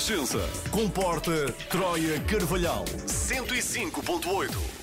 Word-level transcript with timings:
Renascença. 0.00 0.38
Comporta 0.70 1.52
Troia 1.68 2.18
Carvalhal. 2.20 2.86
105.8. 3.06 4.79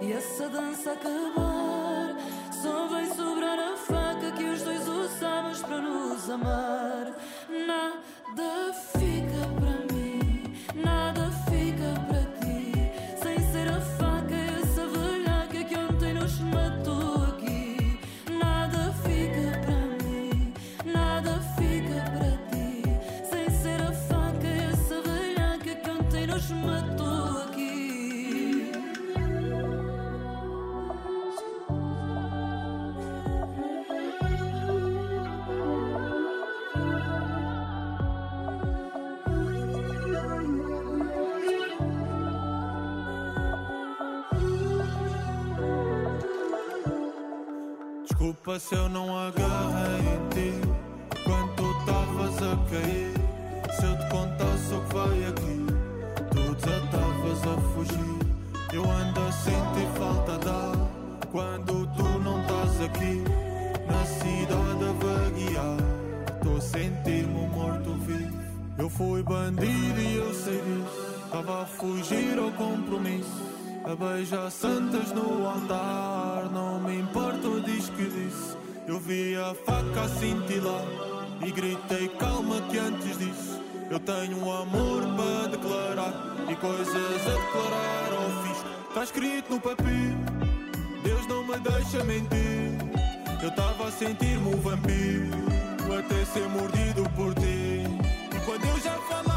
e 0.00 0.12
essa 0.12 0.48
dança 0.48 0.92
acabar. 0.92 2.16
Só 2.62 2.86
vai 2.88 3.06
sobrar 3.06 3.58
a 3.58 3.76
faca 3.76 4.32
que 4.32 4.44
os 4.44 4.62
dois 4.62 4.88
usamos 4.88 5.62
para 5.62 5.80
nos 5.80 6.30
amar. 6.30 7.12
Nada 7.48 8.72
fica. 8.92 9.17
Se 48.56 48.74
eu 48.74 48.88
não 48.88 49.16
agarrei 49.16 50.00
em 50.00 50.28
ti. 50.30 50.52
Quando 51.22 51.54
tu 51.54 51.70
estavas 51.78 52.36
a 52.42 52.56
cair? 52.70 53.12
Se 53.76 53.84
eu 53.84 53.98
te 53.98 54.08
contasse 54.08 54.74
o 54.74 54.80
que 54.80 54.94
vai 54.94 55.24
aqui 55.26 55.66
Tu 56.30 56.54
desatavas 56.54 57.42
a 57.42 57.60
fugir. 57.72 58.72
Eu 58.72 58.90
ando 58.90 59.20
a 59.20 59.32
sentir 59.32 59.86
falta 59.96 60.38
d'ar 60.38 60.72
Quando 61.30 61.86
tu 61.94 62.18
não 62.20 62.40
estás 62.40 62.80
aqui. 62.80 63.22
Na 63.86 64.04
cidade 64.04 64.84
a 64.84 64.92
vaguear 64.92 65.76
Estou 66.34 66.56
a 66.56 66.60
sentir-me 66.60 67.46
morto-vivo 67.48 68.42
Eu 68.78 68.88
fui 68.88 69.22
bandido 69.22 70.00
e 70.00 70.16
eu 70.16 70.34
sei 70.34 70.60
disso. 70.62 71.24
Estava 71.26 71.62
a 71.62 71.66
fugir 71.66 72.38
ao 72.38 72.50
compromisso 72.52 73.57
a 73.88 73.96
beijar 73.96 74.50
santas 74.50 75.12
no 75.12 75.46
altar. 75.48 76.50
Não 76.52 76.78
me 76.78 76.98
importa 76.98 77.48
o 77.48 77.60
diz 77.60 77.88
que 77.88 78.04
disse. 78.04 78.56
Eu 78.86 79.00
vi 79.00 79.34
a 79.34 79.54
faca 79.54 80.02
a 80.02 80.08
cintilar 80.08 80.84
e 81.44 81.50
gritei 81.50 82.08
calma 82.08 82.60
que 82.70 82.76
antes 82.78 83.18
disso. 83.18 83.62
Eu 83.90 83.98
tenho 83.98 84.44
um 84.44 84.52
amor 84.52 85.02
para 85.16 85.48
declarar 85.48 86.12
e 86.50 86.54
coisas 86.56 87.26
a 87.26 87.30
declarar 87.30 88.12
ao 88.12 88.42
fisco. 88.44 88.68
Está 88.88 89.04
escrito 89.04 89.54
no 89.54 89.60
papel, 89.60 89.86
Deus 91.02 91.26
não 91.26 91.42
me 91.44 91.58
deixa 91.58 92.04
mentir. 92.04 92.76
Eu 93.42 93.48
estava 93.48 93.88
a 93.88 93.90
sentir-me 93.90 94.54
um 94.54 94.60
vampiro, 94.60 95.96
até 95.98 96.24
ser 96.26 96.48
mordido 96.48 97.08
por 97.16 97.34
ti. 97.34 97.84
E 98.36 98.44
quando 98.44 98.64
eu 98.66 98.80
já 98.80 98.92
falar 99.08 99.27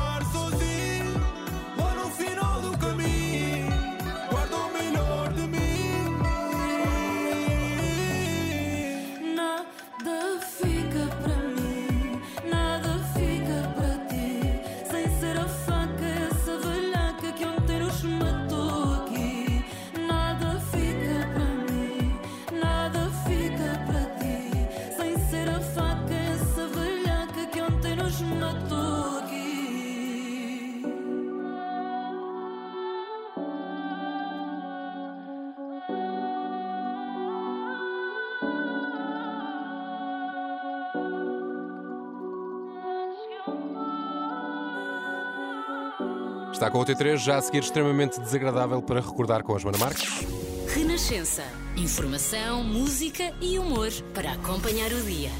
Está 46.62 46.70
com 46.70 46.80
o 46.80 46.86
T3, 46.86 47.18
já 47.18 47.38
a 47.38 47.42
seguir 47.42 47.64
extremamente 47.64 48.22
desagradável 48.22 48.84
para 48.84 49.02
recordar 49.02 49.42
com 49.42 49.56
a 49.56 49.58
Joana 49.58 49.80
Marques. 49.80 50.08
Renascença. 50.68 51.44
Informação, 51.76 52.64
música 52.64 53.34
e 53.42 53.58
humor 53.58 53.90
para 54.14 54.34
acompanhar 54.34 54.92
o 54.92 55.02
dia. 55.02 55.32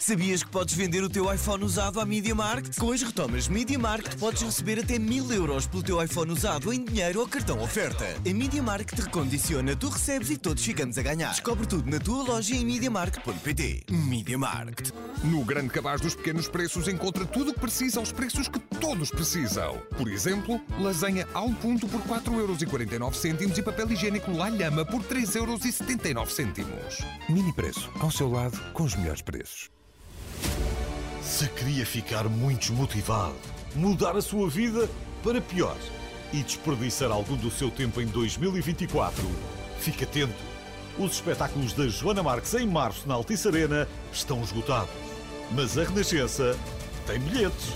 Sabias 0.00 0.42
que 0.42 0.50
podes 0.50 0.74
vender 0.74 1.04
o 1.04 1.10
teu 1.10 1.32
iPhone 1.32 1.62
usado 1.62 2.00
à 2.00 2.06
Media 2.06 2.34
Market? 2.34 2.74
Com 2.80 2.90
as 2.90 3.02
retomas 3.02 3.48
Media 3.48 3.78
Market 3.78 4.18
podes 4.18 4.40
receber 4.40 4.78
até 4.78 4.98
mil 4.98 5.30
euros 5.30 5.66
pelo 5.66 5.82
teu 5.82 6.02
iPhone 6.02 6.32
usado 6.32 6.72
em 6.72 6.82
dinheiro 6.82 7.20
ou 7.20 7.28
cartão 7.28 7.60
oferta. 7.60 8.06
A 8.26 8.32
Media 8.32 8.62
Market 8.62 8.98
recondiciona, 8.98 9.76
tu 9.76 9.90
recebes 9.90 10.30
e 10.30 10.38
todos 10.38 10.64
ficamos 10.64 10.96
a 10.96 11.02
ganhar. 11.02 11.32
Descobre 11.32 11.66
tudo 11.66 11.90
na 11.90 11.98
tua 11.98 12.22
loja 12.22 12.56
em 12.56 12.64
MediaMarket.pt. 12.64 13.84
Media 13.90 14.38
Market. 14.38 14.90
No 15.22 15.44
grande 15.44 15.68
cabaz 15.68 16.00
dos 16.00 16.14
pequenos 16.14 16.48
preços 16.48 16.88
encontra 16.88 17.26
tudo 17.26 17.50
o 17.50 17.54
que 17.54 17.60
precisa 17.60 18.00
aos 18.00 18.10
preços 18.10 18.48
que 18.48 18.58
todos 18.58 19.10
precisam. 19.10 19.82
Por 19.98 20.08
exemplo, 20.08 20.58
lasanha 20.80 21.28
ao 21.34 21.50
ponto 21.50 21.86
por 21.86 22.00
4,49€ 22.04 23.58
e 23.58 23.62
papel 23.62 23.92
higiênico 23.92 24.32
La 24.32 24.48
Lhama 24.48 24.82
por 24.82 25.02
3,79€. 25.02 27.04
Mini 27.28 27.52
preço, 27.52 27.90
ao 28.00 28.10
seu 28.10 28.30
lado, 28.30 28.58
com 28.72 28.84
os 28.84 28.96
melhores 28.96 29.20
preços. 29.20 29.68
Se 31.22 31.48
queria 31.48 31.86
ficar 31.86 32.28
muito 32.28 32.60
desmotivado, 32.60 33.34
mudar 33.74 34.16
a 34.16 34.22
sua 34.22 34.48
vida 34.48 34.88
para 35.22 35.40
pior 35.40 35.76
e 36.32 36.42
desperdiçar 36.42 37.10
algum 37.10 37.36
do 37.36 37.50
seu 37.50 37.70
tempo 37.70 38.00
em 38.00 38.06
2024, 38.06 39.24
fique 39.78 40.04
atento. 40.04 40.50
Os 40.98 41.12
espetáculos 41.12 41.72
da 41.72 41.88
Joana 41.88 42.22
Marques 42.22 42.54
em 42.54 42.66
março 42.66 43.08
na 43.08 43.14
Altice 43.14 43.48
Arena 43.48 43.88
estão 44.12 44.42
esgotados. 44.42 44.90
Mas 45.52 45.76
a 45.78 45.84
Renascença 45.84 46.56
tem 47.06 47.18
bilhetes 47.18 47.68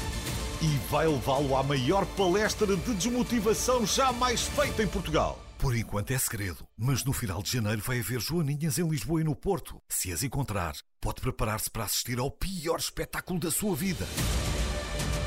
e 0.61 0.67
vai 0.91 1.07
levá-lo 1.07 1.57
à 1.57 1.63
maior 1.63 2.07
palestra 2.17 2.67
de 2.77 2.95
desmotivação 2.95 3.87
jamais 3.87 4.43
feita 4.43 4.83
em 4.83 4.87
Portugal. 4.87 5.44
Por 5.65 5.75
enquanto 5.75 6.11
é 6.11 6.19
segredo, 6.19 6.69
mas 6.77 7.03
no 7.05 7.13
final 7.15 7.43
de 7.43 7.51
janeiro 7.51 7.81
vai 7.81 7.99
haver 7.99 8.21
Joaninhas 8.21 8.79
em 8.79 8.87
Lisboa 8.87 9.23
e 9.23 9.25
no 9.25 9.35
Porto. 9.35 9.81
Se 9.89 10.13
as 10.13 10.23
encontrar, 10.23 10.75
pode 11.01 11.23
preparar-se 11.23 11.71
para 11.71 11.85
assistir 11.85 12.19
ao 12.19 12.31
pior 12.31 12.79
espetáculo 12.79 13.41
da 13.41 13.51
sua 13.51 13.75
vida. 13.75 14.07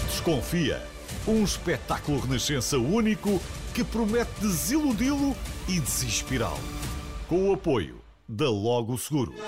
Desconfia. 0.05 0.79
Um 1.27 1.43
espetáculo 1.43 2.19
Renascença 2.19 2.77
único 2.77 3.41
que 3.73 3.83
promete 3.83 4.29
desiludi-lo 4.39 5.35
e 5.67 5.79
desinspirá-lo. 5.79 6.61
Com 7.27 7.49
o 7.49 7.53
apoio 7.53 7.99
da 8.29 8.47
Logo 8.47 8.95
Seguros. 8.95 9.41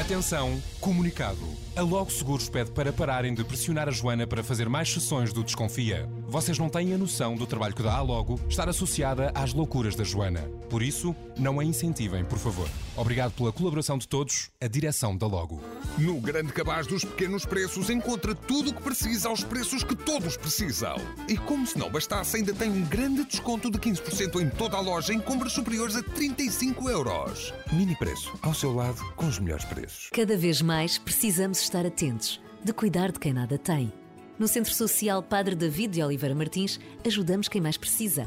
Atenção, 0.00 0.62
comunicado. 0.80 1.40
A 1.74 1.82
Logo 1.82 2.12
Seguros 2.12 2.48
pede 2.48 2.70
para 2.70 2.92
pararem 2.92 3.34
de 3.34 3.42
pressionar 3.42 3.88
a 3.88 3.92
Joana 3.92 4.28
para 4.28 4.44
fazer 4.44 4.68
mais 4.68 4.92
sessões 4.92 5.32
do 5.32 5.42
Desconfia. 5.42 6.08
Vocês 6.30 6.56
não 6.60 6.68
têm 6.68 6.94
a 6.94 6.96
noção 6.96 7.34
do 7.34 7.44
trabalho 7.44 7.74
que 7.74 7.82
dá 7.82 7.96
a 7.96 8.02
Logo 8.02 8.38
estar 8.48 8.68
associada 8.68 9.32
às 9.34 9.52
loucuras 9.52 9.96
da 9.96 10.04
Joana. 10.04 10.42
Por 10.70 10.80
isso, 10.80 11.12
não 11.36 11.58
a 11.58 11.64
incentivem, 11.64 12.24
por 12.24 12.38
favor. 12.38 12.68
Obrigado 12.96 13.32
pela 13.32 13.50
colaboração 13.50 13.98
de 13.98 14.06
todos, 14.06 14.48
a 14.60 14.68
direção 14.68 15.16
da 15.16 15.26
Logo. 15.26 15.60
No 15.98 16.20
grande 16.20 16.52
cabaz 16.52 16.86
dos 16.86 17.04
pequenos 17.04 17.44
preços 17.44 17.90
encontra 17.90 18.32
tudo 18.32 18.70
o 18.70 18.72
que 18.72 18.80
precisa 18.80 19.28
aos 19.28 19.42
preços 19.42 19.82
que 19.82 19.96
todos 19.96 20.36
precisam. 20.36 20.94
E 21.28 21.36
como 21.36 21.66
se 21.66 21.76
não 21.76 21.90
bastasse, 21.90 22.36
ainda 22.36 22.54
tem 22.54 22.70
um 22.70 22.84
grande 22.84 23.24
desconto 23.24 23.68
de 23.68 23.78
15% 23.80 24.40
em 24.40 24.48
toda 24.50 24.76
a 24.76 24.80
loja 24.80 25.12
em 25.12 25.18
compras 25.18 25.52
superiores 25.52 25.96
a 25.96 26.02
35 26.04 26.88
euros. 26.88 27.52
Mini 27.72 27.96
preço, 27.96 28.38
ao 28.40 28.54
seu 28.54 28.72
lado, 28.72 29.02
com 29.16 29.26
os 29.26 29.40
melhores 29.40 29.64
preços. 29.64 30.08
Cada 30.12 30.36
vez 30.36 30.62
mais 30.62 30.96
precisamos 30.96 31.60
estar 31.60 31.84
atentos, 31.84 32.40
de 32.62 32.72
cuidar 32.72 33.10
de 33.10 33.18
quem 33.18 33.32
nada 33.32 33.58
tem. 33.58 33.92
No 34.40 34.48
Centro 34.48 34.72
Social 34.72 35.22
Padre 35.22 35.54
David 35.54 35.92
de 35.92 36.02
Oliveira 36.02 36.34
Martins, 36.34 36.80
ajudamos 37.06 37.46
quem 37.46 37.60
mais 37.60 37.76
precisa. 37.76 38.26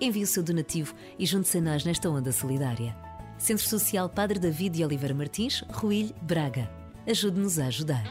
Envie 0.00 0.22
o 0.22 0.26
seu 0.26 0.42
donativo 0.42 0.94
e 1.18 1.26
junte-se 1.26 1.58
a 1.58 1.60
nós 1.60 1.84
nesta 1.84 2.08
onda 2.08 2.32
solidária. 2.32 2.96
Centro 3.36 3.66
Social 3.66 4.08
Padre 4.08 4.38
David 4.38 4.78
de 4.78 4.84
Oliveira 4.86 5.14
Martins, 5.14 5.62
Ruilho, 5.70 6.14
Braga. 6.22 6.70
Ajude-nos 7.06 7.58
a 7.58 7.66
ajudar. 7.66 8.02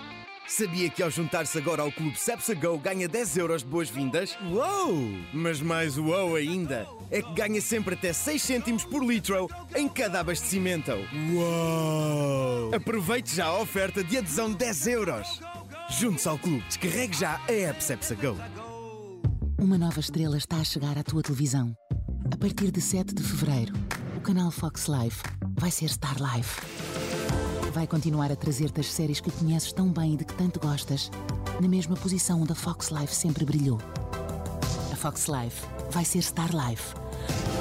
Sabia 0.48 0.92
que 0.92 1.02
ao 1.02 1.10
juntar-se 1.10 1.58
agora 1.58 1.82
ao 1.82 1.92
Clube 1.92 2.20
Cepsa 2.20 2.54
Go 2.54 2.78
ganha 2.78 3.08
10 3.08 3.38
euros 3.38 3.64
de 3.64 3.70
boas-vindas? 3.70 4.38
Uou! 4.52 4.94
Mas 5.34 5.60
mais 5.60 5.98
uou 5.98 6.36
ainda 6.36 6.88
é 7.10 7.24
que 7.24 7.34
ganha 7.34 7.62
sempre 7.62 7.96
até 7.96 8.14
6 8.14 8.42
cêntimos 8.42 8.86
por 8.86 9.04
litro 9.04 9.48
em 9.76 9.90
cada 9.90 10.20
abastecimento. 10.20 10.92
Uou! 11.34 12.76
Aproveite 12.76 13.36
já 13.36 13.46
a 13.46 13.60
oferta 13.60 14.04
de 14.04 14.20
adesão 14.20 14.52
de 14.52 14.58
10 14.58 14.88
euros. 14.88 15.42
Junte-se 15.90 16.30
ao 16.30 16.38
clube, 16.38 16.64
descarregue 16.68 17.18
já 17.18 17.42
a 17.48 17.52
app 17.52 17.84
Cepsa 17.84 18.14
Go. 18.16 18.38
Uma 19.60 19.78
nova 19.78 20.00
estrela 20.00 20.38
está 20.38 20.58
a 20.58 20.64
chegar 20.64 20.98
à 20.98 21.04
tua 21.04 21.24
televisão. 21.24 21.76
A 22.32 22.38
partir 22.38 22.72
de 22.72 22.80
7 22.80 23.14
de 23.14 23.24
fevereiro, 23.24 23.74
o 24.16 24.22
canal 24.22 24.52
Fox 24.52 24.88
Life 24.88 25.24
vai 25.58 25.72
ser 25.72 25.90
Star 25.90 26.16
Life. 26.22 26.62
Vai 27.74 27.88
continuar 27.88 28.32
a 28.32 28.36
trazer-te 28.36 28.80
as 28.80 28.86
séries 28.86 29.20
que 29.20 29.32
conheces 29.32 29.74
tão 29.74 29.92
bem 29.92 30.14
e 30.14 30.18
de 30.18 30.26
que 30.26 30.34
tanto 30.36 30.60
gostas, 30.60 31.10
na 31.60 31.68
mesma 31.68 31.96
posição 31.96 32.42
onde 32.42 32.52
a 32.52 32.56
Fox 32.56 32.90
Life 32.90 33.14
sempre 33.14 33.44
brilhou. 33.44 33.80
A 34.94 34.96
Fox 34.96 35.28
Life 35.28 35.66
vai 35.90 36.06
ser 36.06 36.22
Star 36.22 36.50
Life. 36.52 36.94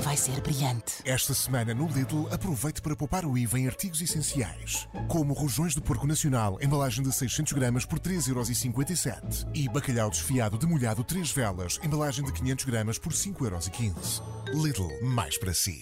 Vai 0.02 0.16
ser 0.16 0.40
brilhante. 0.40 0.94
Esta 1.04 1.34
semana 1.34 1.74
no 1.74 1.86
Lidl, 1.88 2.28
aproveite 2.32 2.80
para 2.80 2.94
poupar 2.94 3.24
o 3.24 3.36
IVA 3.36 3.58
em 3.58 3.66
artigos 3.66 4.00
essenciais, 4.00 4.88
como 5.08 5.32
rojões 5.34 5.74
de 5.74 5.80
porco 5.80 6.06
nacional, 6.06 6.58
embalagem 6.62 7.02
de 7.02 7.12
600 7.12 7.52
gramas 7.52 7.84
por 7.84 7.98
3,57€ 7.98 9.46
e 9.54 9.68
bacalhau 9.68 10.10
desfiado 10.10 10.58
de 10.58 10.66
molhado 10.66 11.02
3 11.02 11.30
velas, 11.32 11.80
embalagem 11.82 12.24
de 12.24 12.32
500 12.32 12.64
gramas 12.64 12.98
por 12.98 13.12
5,15€. 13.12 14.22
Lidl, 14.54 14.88
mais 15.02 15.36
para 15.38 15.52
si. 15.52 15.80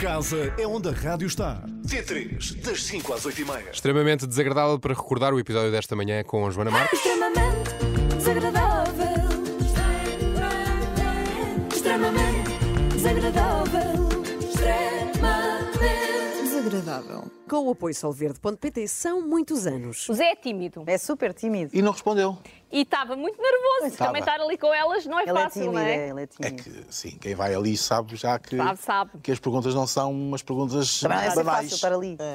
Casa 0.00 0.54
é 0.56 0.66
onde 0.66 0.88
a 0.88 0.92
rádio 0.92 1.26
está. 1.26 1.64
T3, 1.86 2.60
das 2.62 2.84
5 2.84 3.12
às 3.12 3.26
8 3.26 3.40
e 3.40 3.44
meia. 3.44 3.70
Extremamente 3.70 4.26
desagradável 4.26 4.78
para 4.78 4.94
recordar 4.94 5.34
o 5.34 5.40
episódio 5.40 5.72
desta 5.72 5.96
manhã 5.96 6.22
com 6.22 6.46
a 6.46 6.50
Joana 6.50 6.70
Marques. 6.70 6.98
Extremamente 6.98 7.87
Com 17.48 17.66
o 17.66 17.70
apoio 17.70 17.94
solverde.pt 17.94 18.86
são 18.88 19.22
muitos 19.26 19.66
anos. 19.66 20.08
O 20.08 20.14
Zé 20.14 20.32
é 20.32 20.36
tímido. 20.36 20.84
É 20.86 20.98
super 20.98 21.32
tímido. 21.32 21.70
E 21.74 21.80
não 21.80 21.92
respondeu. 21.92 22.36
E 22.70 22.82
estava 22.82 23.16
muito 23.16 23.40
nervoso. 23.40 23.86
Estava. 23.86 24.08
Também 24.10 24.20
estar 24.20 24.40
ali 24.40 24.58
com 24.58 24.72
elas 24.74 25.06
não 25.06 25.18
é 25.18 25.22
Ele 25.22 25.32
fácil, 25.32 25.60
é 25.60 25.64
tímido, 25.64 25.72
não 25.72 25.80
é? 25.80 26.08
ele 26.08 26.20
é 26.20 26.22
É 26.22 26.26
tímido. 26.26 26.62
que, 26.62 26.84
sim, 26.94 27.16
quem 27.18 27.34
vai 27.34 27.54
ali 27.54 27.76
sabe 27.76 28.14
já 28.16 28.38
que, 28.38 28.56
Sabe, 28.56 28.78
sabe. 28.80 29.10
que 29.22 29.32
as 29.32 29.38
perguntas 29.38 29.74
não 29.74 29.86
são 29.86 30.10
umas 30.12 30.42
perguntas 30.42 31.00
Também 31.00 31.16
não 31.18 31.24
é 31.24 31.30
ser 31.30 31.36
banais. 31.44 31.60
fácil 31.62 31.74
estar 31.76 31.92
ali. 31.92 32.16
Nós 32.18 32.28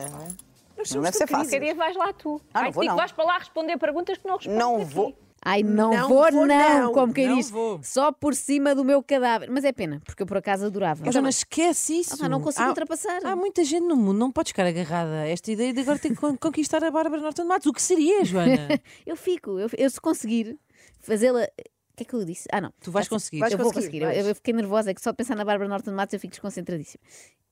Não 0.78 0.86
somos 0.86 1.04
deve 1.04 1.18
ser 1.18 1.26
tu, 1.26 1.28
querido. 1.28 1.28
fácil. 1.28 1.50
Qualquer 1.52 1.60
dia 1.62 1.76
vais 1.76 1.96
lá 1.96 2.14
tu. 2.14 2.42
Ah, 2.54 2.60
não 2.62 2.66
Ai, 2.66 2.72
vou, 2.72 2.84
não. 2.86 2.96
vais 2.96 3.12
para 3.12 3.24
lá 3.26 3.38
responder 3.38 3.78
perguntas 3.78 4.18
que 4.18 4.28
não 4.28 4.38
respondes 4.38 4.60
Não 4.60 4.76
aqui. 4.78 4.86
vou. 4.86 5.16
Ai, 5.46 5.62
não, 5.64 5.92
Não 5.92 6.08
vou, 6.08 6.32
vou, 6.32 6.46
não, 6.46 6.80
não. 6.84 6.94
como 6.94 7.14
quem 7.14 7.28
Não 7.28 7.36
diz, 7.36 7.50
vou. 7.50 7.80
só 7.84 8.12
por 8.12 8.34
cima 8.34 8.74
do 8.74 8.84
meu 8.86 9.04
cadáver. 9.04 9.50
Mas 9.52 9.64
é 9.66 9.72
pena, 9.74 10.02
porque 10.06 10.24
eu 10.24 10.28
por 10.28 10.38
acaso 10.38 10.66
adorava. 10.66 11.04
Oh, 11.06 11.12
Joana, 11.12 11.30
esquece 11.30 12.00
isso. 12.00 12.18
Ah, 12.24 12.30
não 12.30 12.40
consigo 12.42 12.64
Há- 12.66 12.70
ultrapassar. 12.70 13.20
Há 13.26 13.36
muita 13.36 13.64
gente 13.64 13.84
no 13.86 13.96
mundo, 13.96 14.18
não 14.18 14.32
podes 14.32 14.52
ficar 14.52 14.66
agarrada 14.66 15.12
a 15.22 15.28
esta 15.28 15.52
ideia 15.52 15.74
de 15.74 15.82
agora 15.82 16.00
ter 16.00 16.10
que 16.10 16.16
con- 16.16 16.38
conquistar 16.38 16.84
a 16.84 16.90
Bárbara 16.92 17.22
Norton 17.22 17.46
Matos. 17.46 17.68
O 17.68 17.74
que 17.74 17.82
seria, 17.82 18.24
Joana? 18.24 18.68
eu 19.06 19.16
fico, 19.18 19.60
eu, 19.60 19.68
eu 19.78 19.90
se 19.90 20.00
conseguir 20.00 20.58
fazê-la. 21.02 21.48
O 21.94 21.96
que 21.96 22.04
é 22.04 22.06
que 22.08 22.14
eu 22.16 22.26
disse? 22.26 22.48
Ah, 22.52 22.60
não. 22.60 22.74
Tu 22.82 22.92
vais 22.92 23.06
sei. 23.06 23.16
conseguir. 23.16 23.38
eu 23.38 23.42
Vais 23.42 23.54
vou 23.54 23.72
conseguir, 23.72 24.00
conseguir. 24.02 24.20
Eu, 24.20 24.28
eu 24.30 24.36
fiquei 24.36 24.52
nervosa, 24.54 24.90
é 24.90 24.94
que 24.96 25.02
só 25.02 25.12
de 25.12 25.18
pensar 25.18 25.36
na 25.36 25.46
Bárbara 25.46 25.70
Norton 25.70 25.92
de 25.92 25.96
Matos 25.96 26.14
eu 26.14 26.20
fico 26.20 26.32
desconcentradíssima. 26.32 27.04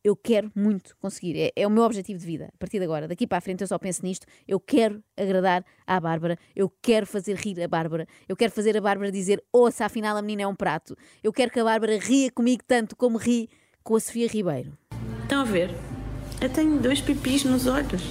Eu 0.03 0.15
quero 0.15 0.51
muito 0.55 0.97
conseguir. 0.97 1.37
É, 1.39 1.51
é 1.55 1.67
o 1.67 1.69
meu 1.69 1.83
objetivo 1.83 2.17
de 2.17 2.25
vida. 2.25 2.49
A 2.51 2.57
partir 2.57 2.79
de 2.79 2.85
agora, 2.85 3.07
daqui 3.07 3.27
para 3.27 3.37
a 3.37 3.41
frente, 3.41 3.61
eu 3.61 3.67
só 3.67 3.77
penso 3.77 4.03
nisto. 4.03 4.25
Eu 4.47 4.59
quero 4.59 5.03
agradar 5.15 5.63
à 5.85 5.99
Bárbara. 5.99 6.39
Eu 6.55 6.71
quero 6.81 7.05
fazer 7.05 7.35
rir 7.35 7.61
a 7.61 7.67
Bárbara. 7.67 8.07
Eu 8.27 8.35
quero 8.35 8.51
fazer 8.51 8.75
a 8.75 8.81
Bárbara 8.81 9.11
dizer: 9.11 9.43
ouça, 9.53 9.85
afinal 9.85 10.17
a 10.17 10.21
menina 10.23 10.41
é 10.41 10.47
um 10.47 10.55
prato. 10.55 10.97
Eu 11.23 11.31
quero 11.31 11.51
que 11.51 11.59
a 11.59 11.63
Bárbara 11.63 11.99
ria 11.99 12.31
comigo 12.31 12.63
tanto 12.67 12.95
como 12.95 13.19
ri 13.19 13.47
com 13.83 13.95
a 13.95 13.99
Sofia 13.99 14.27
Ribeiro. 14.27 14.75
Estão 15.21 15.41
a 15.41 15.43
ver? 15.45 15.69
Eu 16.41 16.49
tenho 16.49 16.79
dois 16.79 16.99
pipis 16.99 17.43
nos 17.43 17.67
olhos. 17.67 18.01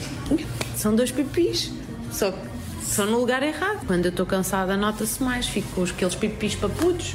São 0.77 0.95
dois 0.95 1.11
pipis. 1.11 1.73
Só 2.13 2.31
que 2.31 2.60
são 2.91 3.07
no 3.07 3.19
lugar 3.19 3.43
errado. 3.43 3.87
Quando 3.87 4.07
eu 4.07 4.11
estou 4.11 4.27
cansada, 4.27 4.77
nota-se 4.77 5.23
mais. 5.23 5.47
Fico 5.49 5.69
com 5.75 5.85
aqueles 5.85 6.15
pipis 6.15 6.55
papudos. 6.55 7.15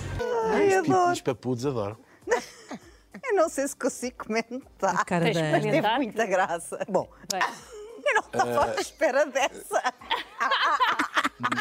Ai, 0.52 0.74
adoro. 0.76 1.12
Os 1.12 1.22
papudos 1.22 1.66
adoro. 1.66 1.98
Eu 3.28 3.34
não 3.34 3.50
sei 3.50 3.68
se 3.68 3.76
consigo 3.76 4.26
comentar. 4.26 4.96
A 5.00 5.04
cara 5.04 5.26
mas 5.26 5.36
da 5.36 5.60
teve 5.60 5.78
Ana. 5.80 5.96
muita 5.98 6.26
graça. 6.28 6.78
Bom, 6.88 7.10
Vai. 7.32 7.42
eu 8.06 8.14
não 8.14 8.22
estava 8.22 8.66
à 8.66 8.76
Eh, 8.76 8.82
espera 8.82 9.26
dessa. 9.26 9.82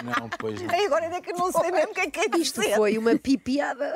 Não, 0.05 0.29
pois 0.39 0.61
não. 0.61 0.85
Agora 0.85 1.07
é 1.07 1.21
que 1.23 1.33
eu 1.33 1.39
não 1.39 1.51
sei 1.51 1.71
mesmo 1.73 1.93
o 1.93 1.95
que 1.95 2.01
é 2.01 2.11
que 2.11 2.21
é 2.21 2.39
Isto 2.39 2.61
dizer. 2.61 2.77
foi 2.77 2.99
uma 2.99 3.17
pipiada. 3.17 3.95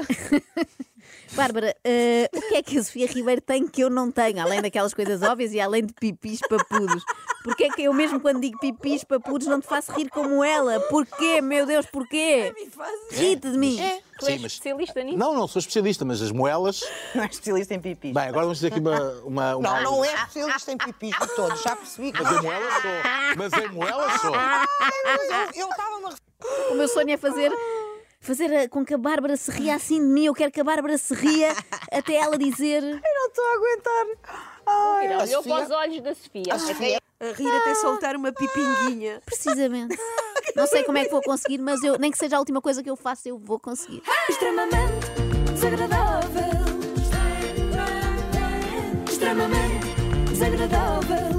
Bárbara, 1.32 1.75
eh, 1.85 2.28
o 2.35 2.40
que 2.40 2.54
é 2.56 2.62
que 2.62 2.78
a 2.78 2.82
Sofia 2.82 3.06
Ribeiro 3.06 3.40
tem 3.40 3.66
que 3.66 3.82
eu 3.82 3.90
não 3.90 4.11
tenho? 4.11 4.40
Além 4.40 4.61
daquelas 4.62 4.94
coisas 4.94 5.23
óbvias 5.23 5.52
e 5.52 5.61
além 5.61 5.85
de 5.85 5.92
pipis 5.92 6.40
papudos. 6.49 7.04
Porquê 7.44 7.64
é 7.64 7.68
que 7.70 7.82
eu 7.85 7.92
mesmo 7.94 8.18
quando 8.20 8.40
digo 8.40 8.58
pipis 8.58 9.04
papudos 9.04 9.47
não 9.47 9.61
te 9.61 9.66
faço 9.66 9.92
rir 9.92 10.08
como 10.11 10.42
ela? 10.42 10.80
Porquê, 10.88 11.40
meu 11.40 11.64
Deus, 11.66 11.87
porquê? 11.87 12.52
Rite 13.11 13.50
de 13.50 13.56
mim. 13.56 13.80
É, 13.80 14.00
tu 14.18 14.26
Sim, 14.26 14.32
és 14.32 14.42
mas- 14.42 14.52
especialista 14.52 15.02
nisso? 15.02 15.18
Não, 15.18 15.35
não 15.35 15.47
sou 15.49 15.61
especialista, 15.61 16.04
mas 16.04 16.20
as 16.20 16.32
moelas. 16.32 16.82
Não 17.14 17.23
é 17.23 17.26
especialista 17.26 17.75
em 17.75 17.80
pipis. 17.80 18.12
Bem, 18.12 18.25
agora 18.25 18.42
vamos 18.47 18.58
dizer 18.58 18.68
aqui 18.68 18.80
uma. 18.80 19.00
uma, 19.25 19.56
uma... 19.56 19.80
Não, 19.80 19.82
não 19.82 20.04
é 20.04 20.12
especialista 20.14 20.73
em 20.73 20.76
pipis 20.78 21.16
de 21.18 21.26
todos, 21.37 21.62
já 21.62 21.76
percebi. 21.76 22.12
que- 22.12 22.23
Mas 22.23 22.37
em 22.38 22.42
moelas 22.42 22.73
sou. 22.82 22.90
Mas 23.37 23.52
em 23.52 23.68
moelas 23.68 24.20
sou. 24.20 24.32
Mas 24.32 25.54
eu- 25.54 25.62
Eu 25.62 25.68
estava-me 25.70 26.06
a 26.06 26.73
O 26.73 26.75
meu 26.75 26.88
sonho 26.88 27.11
é 27.11 27.16
fazer. 27.16 27.50
Fazer 28.20 28.52
a- 28.54 28.68
com 28.68 28.84
que 28.84 28.92
a 28.94 28.98
Bárbara 28.98 29.37
se 29.37 29.50
ria 29.50 29.75
assim 29.76 30.00
de 30.00 30.06
mim. 30.12 30.25
Eu 30.26 30.34
quero 30.34 30.50
que 30.50 30.60
a 30.60 30.64
Bárbara 30.64 30.98
se 30.98 31.14
ria 31.14 31.48
até 31.92 32.14
ela 32.14 32.37
dizer. 32.37 32.82
Eu 32.82 32.90
não 33.14 33.26
estou 33.28 33.44
a 33.44 33.54
aguentar. 33.54 34.06
Mira, 35.00 35.16
a 35.18 35.22
olhou 35.22 35.42
para 35.42 35.64
os 35.64 35.70
olhos 35.70 36.00
da 36.02 36.14
Sofia. 36.14 36.42
A 36.52 36.58
Sofia- 36.58 37.00
A 37.20 37.32
rir 37.32 37.48
até 37.48 37.75
soltar 37.76 38.14
uma 38.16 38.32
pipinguinha. 38.32 39.20
Precisamente. 39.25 39.96
Não 40.54 40.66
sei 40.66 40.82
como 40.84 40.98
é 40.98 41.04
que 41.04 41.10
vou 41.10 41.22
conseguir, 41.22 41.58
mas 41.58 41.82
eu, 41.82 41.98
nem 41.98 42.10
que 42.10 42.18
seja 42.18 42.37
a 42.37 42.38
última 42.38 42.60
coisa 42.60 42.82
que 42.82 42.90
eu 42.90 42.96
faço, 42.96 43.28
eu 43.28 43.38
vou 43.38 43.58
conseguir. 43.58 44.02
Extremamente 44.28 45.06
desagradável. 45.54 46.58
Extremamente 49.08 49.87
desagradável. 50.30 51.38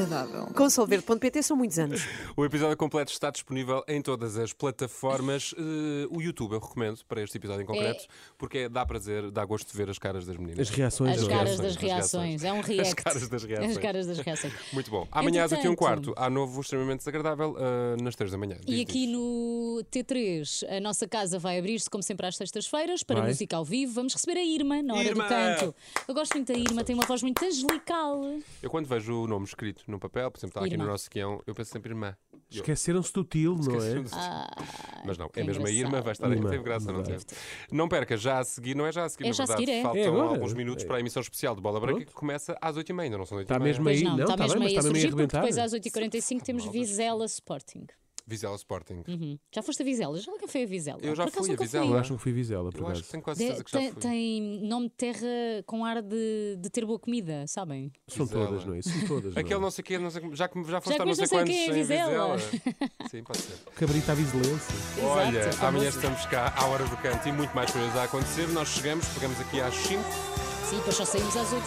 Extremamente 0.00 0.26
Desagradável. 0.26 0.54
Com 0.54 0.70
solverde.pt 0.70 1.42
são 1.42 1.56
muitos 1.56 1.78
anos. 1.78 2.02
O 2.36 2.44
episódio 2.44 2.76
completo 2.76 3.12
está 3.12 3.30
disponível 3.30 3.82
em 3.88 4.00
todas 4.02 4.36
as 4.36 4.52
plataformas. 4.52 5.54
Eh, 5.56 6.06
o 6.10 6.20
YouTube 6.20 6.52
eu 6.52 6.58
recomendo 6.60 6.98
para 7.08 7.22
este 7.22 7.36
episódio 7.36 7.62
em 7.62 7.66
concreto, 7.66 8.06
porque 8.38 8.68
dá 8.68 8.84
prazer, 8.84 9.30
dá 9.30 9.44
gosto 9.44 9.70
de 9.70 9.76
ver 9.76 9.88
as 9.90 9.98
caras 9.98 10.26
das 10.26 10.36
meninas. 10.36 10.60
As 10.60 10.70
reações, 10.70 11.18
As 11.18 11.24
é? 11.24 11.28
caras 11.30 11.56
das 11.58 11.76
reações. 11.76 12.44
É 12.44 12.52
um 12.52 12.60
As 12.60 12.66
react. 12.66 12.94
caras 12.96 13.28
das 13.28 13.44
reações. 13.44 13.70
As 13.70 13.78
caras 13.78 14.06
das 14.06 14.18
reações. 14.18 14.52
Muito 14.72 14.90
bom. 14.90 15.06
Amanhã 15.10 15.44
às 15.44 15.52
8 15.52 15.64
e 15.64 15.68
um 15.68 15.76
quarto 15.76 16.12
há 16.16 16.28
novo 16.28 16.60
extremamente 16.60 16.98
desagradável 16.98 17.56
eh, 17.58 18.02
nas 18.02 18.14
3 18.14 18.30
da 18.30 18.38
manhã. 18.38 18.56
E 18.66 18.76
Diz, 18.76 18.80
aqui 18.82 19.06
no 19.06 19.82
T3, 19.90 20.76
a 20.76 20.80
nossa 20.80 21.06
casa 21.08 21.38
vai 21.38 21.58
abrir-se, 21.58 21.88
como 21.88 22.02
sempre, 22.02 22.26
às 22.26 22.36
sextas-feiras, 22.36 23.02
para 23.02 23.20
Vai. 23.20 23.28
música 23.28 23.56
ao 23.56 23.64
vivo. 23.64 23.94
Vamos 23.94 24.14
receber 24.14 24.38
a 24.38 24.44
Irma 24.44 24.82
na 24.82 24.94
hora 24.94 25.04
Irma! 25.04 25.24
do 25.24 25.28
canto. 25.28 25.74
Eu 26.06 26.14
gosto 26.14 26.34
muito 26.34 26.52
da 26.52 26.58
Irma, 26.58 26.84
tem 26.84 26.94
uma 26.94 27.06
voz 27.06 27.22
muito 27.22 27.44
angelical. 27.44 28.22
Eu 28.62 28.70
quando 28.70 28.86
vejo 28.86 29.22
o 29.22 29.26
nome 29.26 29.44
escrito 29.46 29.84
no 29.86 29.98
papel, 29.98 30.30
por 30.30 30.38
exemplo, 30.38 30.50
está 30.50 30.60
aqui 30.64 30.74
Irmã. 30.74 30.84
no 30.84 30.90
nosso 30.90 31.08
guião, 31.10 31.42
eu 31.46 31.54
penso 31.54 31.70
sempre 31.72 31.90
irmã. 31.92 32.16
Esqueceram-se 32.50 33.12
do 33.12 33.24
til, 33.24 33.56
não 33.56 33.74
é? 33.82 34.04
Ah, 34.12 35.02
Mas 35.04 35.18
não, 35.18 35.28
é 35.34 35.42
mesmo 35.42 35.66
a. 35.66 35.70
Irma, 35.70 36.00
vai 36.00 36.12
estar 36.12 36.26
aí. 36.28 36.34
Irmã. 36.34 36.50
Teve 36.50 36.62
graça, 36.62 36.92
não 36.92 37.02
teve? 37.02 37.24
Não 37.72 37.88
perca, 37.88 38.16
já 38.16 38.38
a 38.38 38.44
seguir, 38.44 38.74
não 38.76 38.86
é 38.86 38.92
já 38.92 39.04
a 39.04 39.08
seguir, 39.08 39.24
É 39.24 39.28
na 39.28 39.32
já 39.32 39.42
a 39.42 39.46
verdade. 39.46 39.66
seguir, 39.66 39.78
é. 39.78 39.82
Faltam 39.82 40.02
É 40.02 40.06
agora. 40.06 40.28
alguns 40.28 40.52
minutos 40.54 40.84
para 40.84 40.96
a 40.96 41.00
emissão 41.00 41.20
especial 41.20 41.54
de 41.56 41.60
Bola 41.60 41.80
Branca 41.80 42.04
que 42.04 42.12
começa 42.12 42.56
às 42.60 42.76
8h30, 42.76 43.00
ainda 43.00 43.18
não 43.18 43.26
são 43.26 43.38
8h30. 43.38 43.42
Está 43.42 43.58
mesmo 43.58 43.84
Pois 43.84 43.98
aí, 43.98 44.04
não, 44.04 44.16
não, 44.16 44.24
está 44.24 44.34
está 44.34 44.44
mesmo 44.44 44.60
aí 44.62 44.66
a 44.66 44.68
está 44.68 44.82
mesmo 44.82 44.96
aí 44.96 45.00
a 45.00 45.02
surgir, 45.02 45.08
porque 45.08 45.36
arrebentar. 45.36 45.40
depois 45.40 45.58
às 45.58 45.72
8h45 45.74 46.42
temos 46.42 46.64
Vizela 46.66 47.24
Sporting. 47.26 47.86
Vizela 48.26 48.56
Sporting. 48.56 49.04
Uhum. 49.06 49.38
Já 49.54 49.62
foste 49.62 49.82
a 49.82 49.84
Vizela? 49.84 50.18
Já 50.18 50.32
alguém 50.32 50.48
foi 50.48 50.62
a 50.64 50.66
Vizela? 50.66 50.98
Eu 51.02 51.14
já 51.14 51.28
fui 51.28 51.44
a 51.44 51.52
nunca 51.52 51.64
Vizela. 51.64 51.86
Eu 51.86 51.98
acho 51.98 52.12
que 52.14 52.18
fui 52.22 52.32
Vizela, 52.32 52.70
por 52.72 52.80
Eu 52.80 52.88
acho 52.88 53.02
que 53.04 53.08
tenho 53.10 53.22
quase 53.22 53.38
De- 53.38 53.46
certeza 53.46 53.64
que 53.64 53.70
já 53.70 53.78
tem, 53.78 53.92
fui. 53.92 54.00
tem 54.02 54.42
nome 54.68 54.88
de 54.88 54.94
terra 54.94 55.26
com 55.64 55.84
ar 55.84 56.02
de, 56.02 56.56
de 56.58 56.68
ter 56.70 56.84
boa 56.84 56.98
comida, 56.98 57.44
sabem? 57.46 57.92
São 58.08 58.26
Vizela. 58.26 58.46
todas, 58.46 58.64
não 58.64 58.74
é? 58.74 58.82
São 58.82 59.06
todas. 59.06 59.36
Aquele 59.36 59.54
não 59.54 59.60
não 59.60 59.70
sei 59.70 59.82
o 59.82 59.84
quê, 59.84 59.98
não 59.98 60.10
sei, 60.10 60.22
já, 60.32 60.48
que- 60.48 60.64
já 60.64 60.80
foste 60.80 60.96
Já 60.96 61.02
há 61.02 61.06
não 61.06 61.14
sei 61.14 61.22
não 61.24 61.28
quantos 61.28 61.50
quem 61.54 61.60
é 61.62 61.66
em 61.68 61.72
Vizela. 61.72 62.38
Sim, 63.10 63.22
pode 63.22 63.38
ser. 63.38 63.52
é? 63.54 63.70
Cabrita 63.70 64.12
à 64.12 64.14
Vizelense. 64.14 64.66
Olha, 65.02 65.38
Exato, 65.38 65.66
amanhã 65.66 65.88
estamos 65.88 66.26
cá 66.26 66.52
à 66.56 66.66
hora 66.66 66.84
do 66.84 66.96
canto 66.96 67.28
e 67.28 67.32
muito 67.32 67.54
mais 67.54 67.70
coisas 67.70 67.94
a 67.96 68.04
acontecer. 68.04 68.46
Nós 68.48 68.68
chegamos, 68.68 69.06
pegamos 69.08 69.40
aqui 69.40 69.60
às 69.60 69.74
5. 69.74 70.45
Sim, 70.68 70.76
depois 70.78 70.96
só 70.96 71.04
saímos 71.04 71.36
às 71.36 71.48
8h30. 71.48 71.62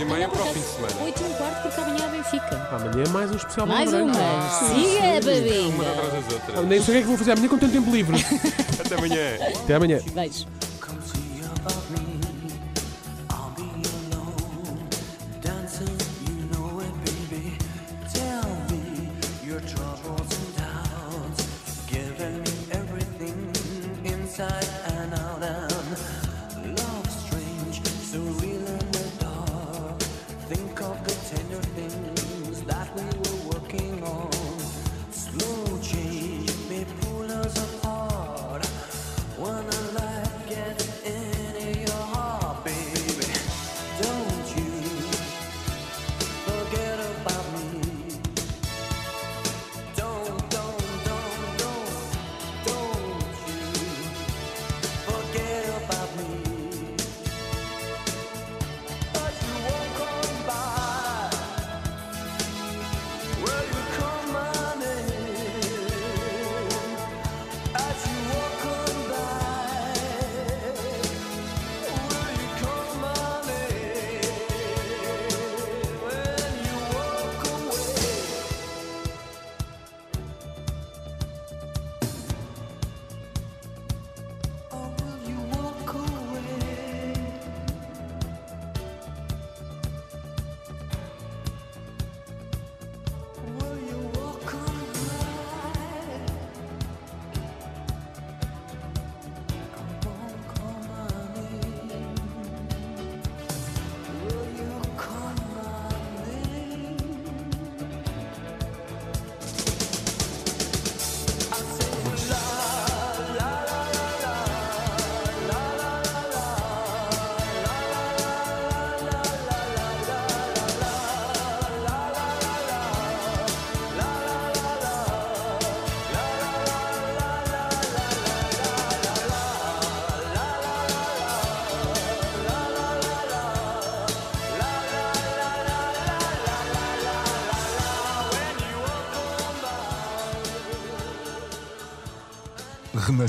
8h30 0.00 0.28
para 0.30 0.42
o 0.42 0.46
fim 0.46 0.60
de 0.60 0.66
semana. 0.66 0.94
8 1.04 1.20
e 1.20 1.24
um 1.24 1.32
quarto, 1.34 1.62
porque 1.62 1.80
amanhã 1.80 2.04
é 2.04 2.08
Benfica. 2.16 2.68
Amanhã 2.72 3.04
é 3.04 3.08
mais 3.10 3.30
um 3.30 3.36
especial 3.36 3.66
Mais 3.66 3.92
uma. 3.92 4.12
Branca. 4.12 4.50
Siga, 4.50 5.32
babinha. 5.32 5.68
Uma 5.68 5.90
atrás 5.90 6.12
das 6.12 6.32
outras. 6.32 6.58
Ah, 6.58 6.62
Nem 6.62 6.82
sei 6.82 6.88
o 6.88 6.92
que 6.92 6.98
é 6.98 7.00
que 7.02 7.06
vou 7.06 7.16
fazer 7.18 7.32
amanhã 7.32 7.48
com 7.48 7.58
tanto 7.58 7.72
tempo 7.72 7.90
livre. 7.92 8.16
Até 8.84 8.94
amanhã. 8.96 9.38
Até 9.62 9.74
amanhã. 9.74 10.00
Beijo. 10.12 10.46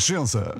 Renascença. 0.02 0.56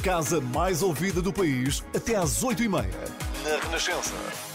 casa 0.00 0.40
mais 0.40 0.82
ouvida 0.82 1.20
do 1.20 1.32
país 1.32 1.84
até 1.94 2.16
às 2.16 2.42
8h30. 2.42 2.86
Na 3.44 3.56
Renascença. 3.66 4.49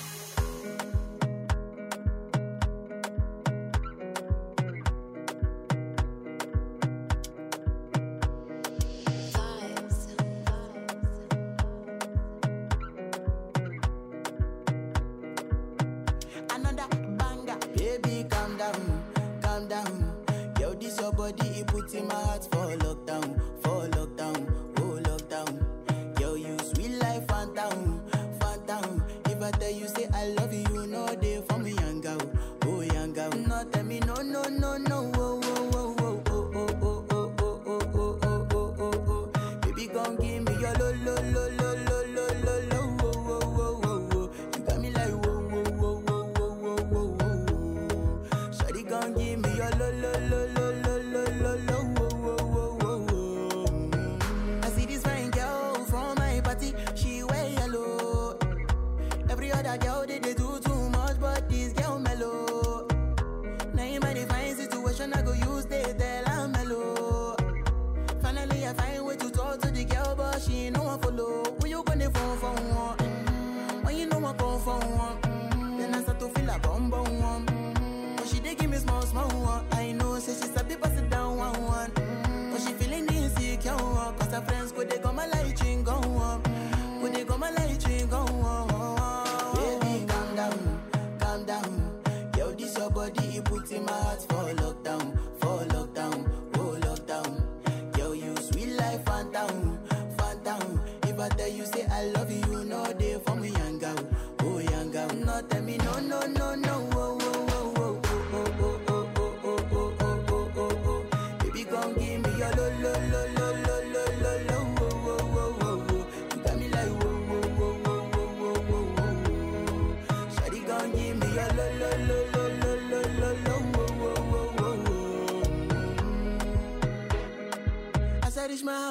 Cause 84.19 84.33
our 84.33 84.41
friends 84.41 84.71
go, 84.71 84.83
they 84.83 84.97
go 84.99 85.11
my 85.11 85.25
life. 85.27 85.34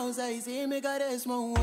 nausea 0.05 0.67
me 0.67 0.83
cares, 0.83 1.27
mon 1.27 1.55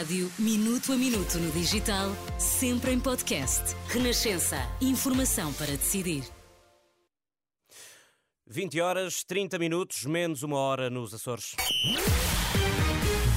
rádio, 0.00 0.32
minuto 0.38 0.94
a 0.94 0.96
minuto 0.96 1.38
no 1.38 1.50
digital, 1.52 2.08
sempre 2.38 2.90
em 2.90 2.98
podcast. 2.98 3.76
Renascença. 3.88 4.56
Informação 4.80 5.52
para 5.52 5.76
decidir. 5.76 6.24
20 8.46 8.80
horas, 8.80 9.22
30 9.24 9.58
minutos, 9.58 10.06
menos 10.06 10.42
uma 10.42 10.56
hora 10.56 10.88
nos 10.88 11.12
Açores. 11.12 11.54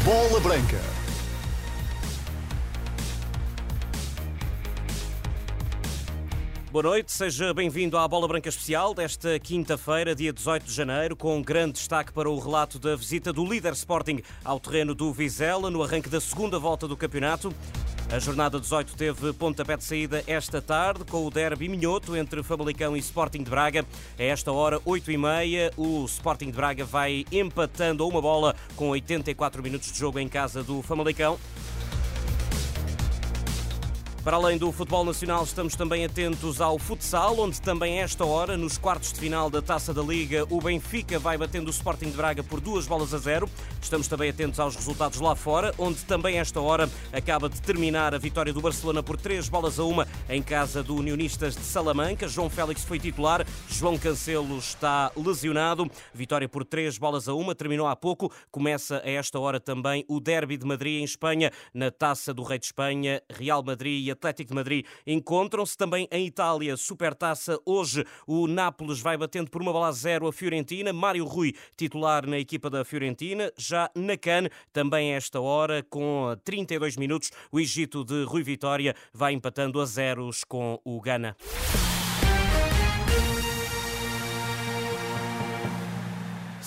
Bola 0.06 0.40
Branca. 0.40 1.03
Boa 6.74 6.82
noite, 6.82 7.12
seja 7.12 7.54
bem-vindo 7.54 8.00
à 8.00 8.08
Bola 8.08 8.28
Branca 8.28 8.50
Especial 8.50 8.96
desta 8.96 9.38
quinta-feira, 9.38 10.16
dia 10.16 10.34
18 10.34 10.66
de 10.66 10.74
janeiro, 10.74 11.16
com 11.16 11.40
grande 11.40 11.74
destaque 11.74 12.12
para 12.12 12.28
o 12.28 12.40
relato 12.40 12.80
da 12.80 12.96
visita 12.96 13.32
do 13.32 13.46
líder 13.46 13.74
Sporting 13.74 14.24
ao 14.44 14.60
terreno 14.60 14.96
do 14.96 15.14
Vizela 15.14 15.70
no 15.70 15.84
arranque 15.84 16.10
da 16.10 16.20
segunda 16.20 16.58
volta 16.58 16.88
do 16.88 16.98
campeonato. 16.98 17.54
A 18.12 18.18
jornada 18.18 18.60
18 18.60 18.96
teve 18.96 19.34
pontapé 19.34 19.78
de 19.78 19.84
saída 19.84 20.24
esta 20.26 20.64
tarde 20.64 21.06
com 21.06 21.24
o 21.24 21.30
derby 21.30 21.70
minhoto 21.70 22.18
entre 22.18 22.42
Famalicão 22.42 22.98
e 22.98 23.00
Sporting 23.00 23.44
de 23.44 23.52
Braga. 23.52 23.86
A 24.18 24.24
esta 24.24 24.52
hora, 24.52 24.80
8h30, 24.80 25.74
o 25.78 26.04
Sporting 26.06 26.48
de 26.48 26.54
Braga 26.54 26.84
vai 26.84 27.24
empatando 27.32 28.04
a 28.04 28.08
uma 28.08 28.20
bola 28.20 28.56
com 28.76 28.90
84 28.90 29.62
minutos 29.62 29.92
de 29.92 30.00
jogo 30.00 30.18
em 30.18 30.28
casa 30.28 30.64
do 30.64 30.82
Famalicão. 30.82 31.38
Para 34.24 34.38
além 34.38 34.58
do 34.58 34.72
futebol 34.72 35.04
nacional, 35.04 35.44
estamos 35.44 35.76
também 35.76 36.06
atentos 36.06 36.62
ao 36.62 36.80
futsal, 36.80 37.38
onde 37.38 37.60
também 37.60 38.00
esta 38.00 38.24
hora, 38.26 38.56
nos 38.56 38.78
quartos 38.78 39.12
de 39.12 39.20
final 39.20 39.50
da 39.50 39.62
Taça 39.62 39.94
da 39.94 40.02
Liga, 40.02 40.46
o 40.50 40.62
Benfica 40.62 41.20
vai 41.20 41.38
batendo 41.38 41.68
o 41.68 41.72
Sporting 41.72 42.10
de 42.10 42.16
Braga 42.16 42.42
por 42.42 42.62
duas 42.62 42.88
bolas 42.88 43.14
a 43.14 43.18
zero. 43.18 43.50
Estamos 43.82 44.08
também 44.08 44.30
atentos 44.30 44.62
aos 44.62 44.78
resultados 44.78 45.20
lá 45.20 45.36
fora, 45.36 45.76
onde 45.78 46.06
também 46.06 46.40
esta 46.40 46.62
hora 46.62 46.90
acaba 47.12 47.50
de 47.50 47.62
terminar 47.62 48.16
a 48.16 48.18
vitória 48.18 48.54
do 48.54 48.62
Barcelona 48.62 49.04
por 49.04 49.18
três 49.18 49.50
bolas 49.50 49.78
a 49.78 49.84
uma 49.84 50.08
em 50.30 50.42
casa 50.42 50.82
do 50.82 50.96
Unionistas 50.96 51.54
de 51.54 51.64
Salamanca. 51.64 52.26
João 52.26 52.50
Félix 52.50 52.86
foi 52.86 53.00
titular, 53.00 53.46
João 53.68 53.98
Cancelo 53.98 54.58
está 54.58 55.12
lesionado. 55.18 55.92
Vitória 56.14 56.48
por 56.48 56.64
três 56.64 56.98
bolas 56.98 57.28
a 57.28 57.34
uma, 57.34 57.54
terminou 57.54 57.88
há 57.88 57.96
pouco. 57.96 58.32
Começa 58.50 59.02
a 59.04 59.10
esta 59.10 59.38
hora 59.38 59.60
também 59.60 60.06
o 60.08 60.22
Derby 60.22 60.56
de 60.56 60.66
Madrid 60.66 61.02
em 61.02 61.04
Espanha, 61.04 61.52
na 61.74 61.92
Taça 61.92 62.34
do 62.34 62.42
Rei 62.42 62.58
de 62.58 62.68
Espanha, 62.68 63.22
Real 63.30 63.62
Madrid 63.62 64.08
e 64.08 64.13
Atlético 64.14 64.50
de 64.50 64.56
Madrid 64.56 64.86
encontram-se 65.06 65.78
também 65.78 66.08
em 66.12 66.26
Itália. 66.26 66.78
Supertaça 66.78 67.60
hoje 67.66 68.06
o 68.26 68.48
Nápoles 68.48 69.00
vai 69.00 69.18
batendo 69.18 69.50
por 69.50 69.62
uma 69.62 69.72
bola 69.72 69.90
a 69.90 69.92
zero 69.92 70.28
a 70.28 70.34
Fiorentina. 70.34 70.94
Mário 70.94 71.26
Rui, 71.26 71.54
titular 71.76 72.26
na 72.26 72.40
equipa 72.40 72.70
da 72.70 72.86
Fiorentina. 72.86 73.52
Já 73.58 73.90
na 73.96 74.18
CAN, 74.18 74.50
também 74.72 75.14
esta 75.14 75.40
hora, 75.40 75.84
com 75.90 76.36
32 76.44 76.98
minutos, 76.98 77.32
o 77.52 77.60
Egito 77.60 78.04
de 78.04 78.24
Rui 78.24 78.44
Vitória 78.44 78.96
vai 79.14 79.34
empatando 79.34 79.80
a 79.82 79.86
zeros 79.86 80.44
com 80.44 80.80
o 80.84 81.02
Ghana. 81.02 81.36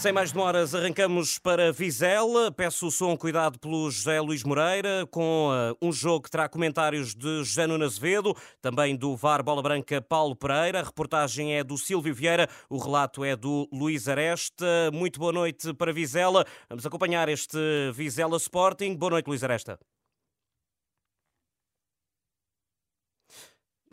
Sem 0.06 0.12
mais 0.12 0.30
demoras, 0.30 0.72
arrancamos 0.72 1.36
para 1.36 1.72
Vizela. 1.72 2.52
Peço 2.52 2.86
o 2.86 2.90
som 2.92 3.16
cuidado 3.16 3.58
pelo 3.58 3.90
José 3.90 4.20
Luís 4.20 4.44
Moreira, 4.44 5.04
com 5.10 5.50
uh, 5.50 5.76
um 5.84 5.90
jogo 5.90 6.22
que 6.22 6.30
terá 6.30 6.48
comentários 6.48 7.12
de 7.12 7.42
José 7.42 7.66
Nuno 7.66 7.84
Azevedo, 7.84 8.32
também 8.62 8.94
do 8.94 9.16
VAR 9.16 9.42
Bola 9.42 9.60
Branca 9.60 10.00
Paulo 10.00 10.36
Pereira. 10.36 10.78
A 10.78 10.84
reportagem 10.84 11.56
é 11.56 11.64
do 11.64 11.76
Silvio 11.76 12.14
Vieira, 12.14 12.48
o 12.70 12.78
relato 12.78 13.24
é 13.24 13.34
do 13.34 13.68
Luís 13.72 14.06
Aresta. 14.06 14.92
Muito 14.92 15.18
boa 15.18 15.32
noite 15.32 15.74
para 15.74 15.92
Vizela. 15.92 16.46
Vamos 16.70 16.86
acompanhar 16.86 17.28
este 17.28 17.58
Vizela 17.92 18.36
Sporting. 18.36 18.94
Boa 18.94 19.10
noite, 19.10 19.26
Luís 19.26 19.42
Aresta. 19.42 19.76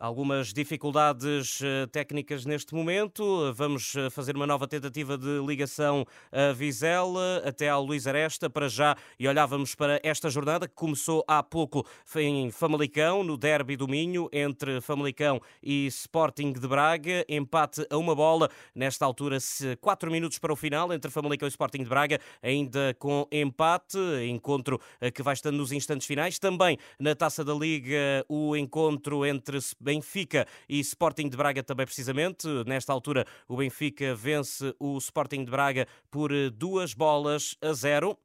Algumas 0.04 0.52
dificuldades 0.52 1.62
eh, 1.63 1.88
técnicas 1.88 2.44
neste 2.44 2.76
momento. 2.76 3.54
Vamos 3.54 3.96
eh, 3.96 4.10
fazer 4.10 4.36
uma 4.36 4.46
nova 4.46 4.68
tentativa 4.68 5.18
de 5.18 5.39
ligação 5.48 6.06
a 6.30 6.52
Vizela 6.52 7.42
até 7.46 7.70
ao 7.70 7.82
Luís 7.82 8.06
Aresta 8.06 8.50
para 8.50 8.68
já 8.68 8.98
e 9.18 9.30
olhávamos 9.30 9.76
para 9.76 10.02
esta 10.04 10.30
jornada 10.30 10.68
que 10.68 10.76
começou 10.76 11.24
há 11.26 11.42
pouco 11.42 11.88
em 12.18 12.52
Famalicão, 12.52 13.24
no 13.24 13.38
derby 13.38 13.78
do 13.78 13.88
Minho, 13.88 14.28
entre 14.34 14.82
Famalicão 14.82 15.39
e 15.63 15.86
Sporting 15.86 16.52
de 16.52 16.68
Braga. 16.68 17.24
Empate 17.30 17.88
a 17.89 17.96
uma 17.96 18.13
bola. 18.13 18.50
Nesta 18.76 19.06
altura, 19.06 19.38
quatro 19.80 20.12
minutos 20.12 20.38
para 20.38 20.52
o 20.52 20.56
final 20.58 20.92
entre 20.92 21.10
Famalicão 21.10 21.48
e 21.48 21.50
Sporting 21.50 21.82
de 21.82 21.89
Braga, 21.89 22.20
ainda 22.42 22.94
com 23.00 23.26
empate. 23.32 23.98
Encontro 24.28 24.82
eh, 25.00 25.10
que 25.12 25.24
vai 25.24 25.34
estando 25.34 25.56
nos 25.56 25.72
instantes 25.72 26.06
finais. 26.06 26.38
Também 26.38 26.78
na 27.00 27.16
Taça 27.16 27.42
da 27.42 27.54
Liga, 27.54 28.26
o 28.28 28.54
encontro 28.54 29.26
entre 29.26 29.62
Benfica 29.93 30.47
e 30.67 30.79
Sporting 30.79 31.29
de 31.29 31.38
Braga 31.38 31.63
também 31.63 31.86
precisamente. 31.86 32.47
Nesta 32.65 32.91
altura, 32.91 33.25
o 33.47 33.58
Benfica 33.58 34.15
vence 34.15 34.73
o 34.79 34.97
Sporting 34.97 35.45
de 35.45 35.51
Braga 35.51 35.88
por 36.10 36.32
duas 36.51 36.93
bolas 36.93 37.56
a 37.62 37.73
zero. 37.73 38.17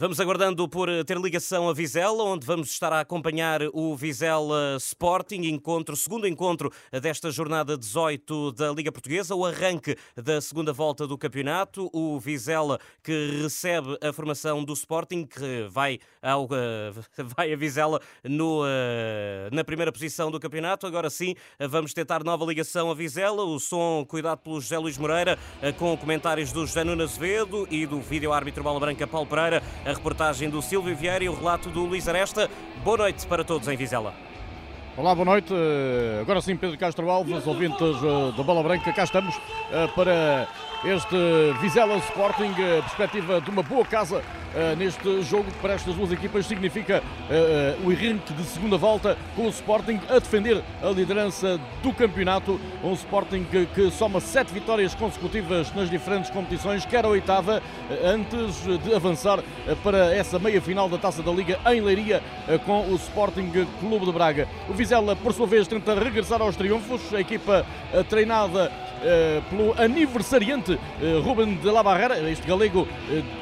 Vamos 0.00 0.20
aguardando 0.20 0.68
por 0.68 0.88
ter 1.04 1.18
ligação 1.18 1.68
a 1.68 1.74
Vizela, 1.74 2.22
onde 2.22 2.46
vamos 2.46 2.70
estar 2.70 2.92
a 2.92 3.00
acompanhar 3.00 3.62
o 3.72 3.96
Vizela 3.96 4.76
Sporting, 4.78 5.40
encontro, 5.48 5.96
segundo 5.96 6.24
encontro 6.24 6.70
desta 7.02 7.32
jornada 7.32 7.76
18 7.76 8.52
da 8.52 8.70
Liga 8.70 8.92
Portuguesa, 8.92 9.34
o 9.34 9.44
arranque 9.44 9.96
da 10.14 10.40
segunda 10.40 10.72
volta 10.72 11.04
do 11.04 11.18
campeonato. 11.18 11.90
O 11.92 12.20
Vizela 12.20 12.78
que 13.02 13.40
recebe 13.42 13.98
a 14.00 14.12
formação 14.12 14.62
do 14.62 14.72
Sporting, 14.72 15.26
que 15.26 15.66
vai, 15.68 15.98
ao, 16.22 16.44
uh, 16.44 16.48
vai 17.36 17.52
a 17.52 17.56
Vizela 17.56 18.00
no, 18.22 18.62
uh, 18.62 19.50
na 19.50 19.64
primeira 19.64 19.90
posição 19.90 20.30
do 20.30 20.38
campeonato. 20.38 20.86
Agora 20.86 21.10
sim, 21.10 21.34
vamos 21.68 21.92
tentar 21.92 22.22
nova 22.22 22.44
ligação 22.44 22.88
a 22.88 22.94
Vizela. 22.94 23.42
O 23.42 23.58
som 23.58 24.04
cuidado 24.06 24.38
pelo 24.38 24.60
José 24.60 24.78
Luís 24.78 24.96
Moreira, 24.96 25.36
com 25.76 25.96
comentários 25.96 26.52
do 26.52 26.64
José 26.64 26.84
Nuno 26.84 27.02
Azevedo 27.02 27.66
e 27.68 27.84
do 27.84 28.00
vídeo-árbitro 28.00 28.62
Bola 28.62 28.78
Branca 28.78 29.04
Paulo 29.04 29.26
Pereira 29.26 29.60
a 29.88 29.92
reportagem 29.94 30.50
do 30.50 30.60
Silvio 30.60 30.94
Vieira 30.94 31.24
e 31.24 31.28
o 31.30 31.34
relato 31.34 31.70
do 31.70 31.86
Luís 31.86 32.06
Aresta. 32.06 32.50
Boa 32.84 32.98
noite 32.98 33.26
para 33.26 33.42
todos 33.42 33.66
em 33.68 33.76
Vizela. 33.76 34.12
Olá, 34.94 35.14
boa 35.14 35.24
noite. 35.24 35.54
Agora 36.20 36.42
sim, 36.42 36.56
Pedro 36.56 36.76
Castro 36.76 37.08
Alves, 37.08 37.46
ouvintes 37.46 37.96
eh, 38.02 38.36
da 38.36 38.42
Bola 38.42 38.62
Branca, 38.62 38.92
cá 38.92 39.04
estamos 39.04 39.34
eh, 39.72 39.86
para 39.94 40.46
este 40.84 41.16
Vizela 41.62 41.96
Sporting, 41.98 42.52
perspectiva 42.52 43.40
de 43.40 43.48
uma 43.48 43.62
boa 43.62 43.84
casa 43.84 44.22
uh, 44.58 44.76
neste 44.76 45.22
jogo 45.22 45.44
que 45.44 45.58
para 45.58 45.74
estas 45.74 45.94
duas 45.94 46.10
equipas 46.12 46.46
significa 46.46 47.02
uh, 47.02 47.86
o 47.86 47.90
arranque 47.90 48.32
de 48.32 48.42
segunda 48.44 48.76
volta 48.76 49.16
com 49.36 49.46
o 49.46 49.48
Sporting 49.48 50.00
a 50.08 50.18
defender 50.18 50.62
a 50.82 50.88
liderança 50.88 51.60
do 51.82 51.92
campeonato. 51.92 52.60
Um 52.82 52.92
Sporting 52.92 53.44
que, 53.44 53.66
que 53.66 53.90
soma 53.90 54.20
sete 54.20 54.52
vitórias 54.52 54.94
consecutivas 54.94 55.72
nas 55.74 55.88
diferentes 55.88 56.30
competições, 56.30 56.84
quer 56.84 57.04
a 57.04 57.08
oitava, 57.08 57.62
antes 58.04 58.62
de 58.82 58.94
avançar 58.94 59.40
para 59.82 60.14
essa 60.14 60.38
meia 60.38 60.60
final 60.60 60.88
da 60.88 60.98
Taça 60.98 61.22
da 61.22 61.30
Liga 61.30 61.58
em 61.66 61.80
Leiria 61.80 62.22
com 62.64 62.86
o 62.88 62.94
Sporting 62.96 63.50
Clube 63.80 64.06
de 64.06 64.12
Braga. 64.12 64.48
O 64.68 64.72
Vizela, 64.72 65.14
por 65.14 65.32
sua 65.32 65.46
vez, 65.46 65.68
tenta 65.68 65.94
regressar 65.94 66.40
aos 66.40 66.56
triunfos, 66.56 67.12
a 67.14 67.20
equipa 67.20 67.64
treinada 68.08 68.70
pelo 69.48 69.80
aniversariante 69.80 70.78
Ruben 71.22 71.56
de 71.56 71.70
la 71.70 71.82
Barrera, 71.82 72.18
este 72.30 72.46
galego 72.46 72.86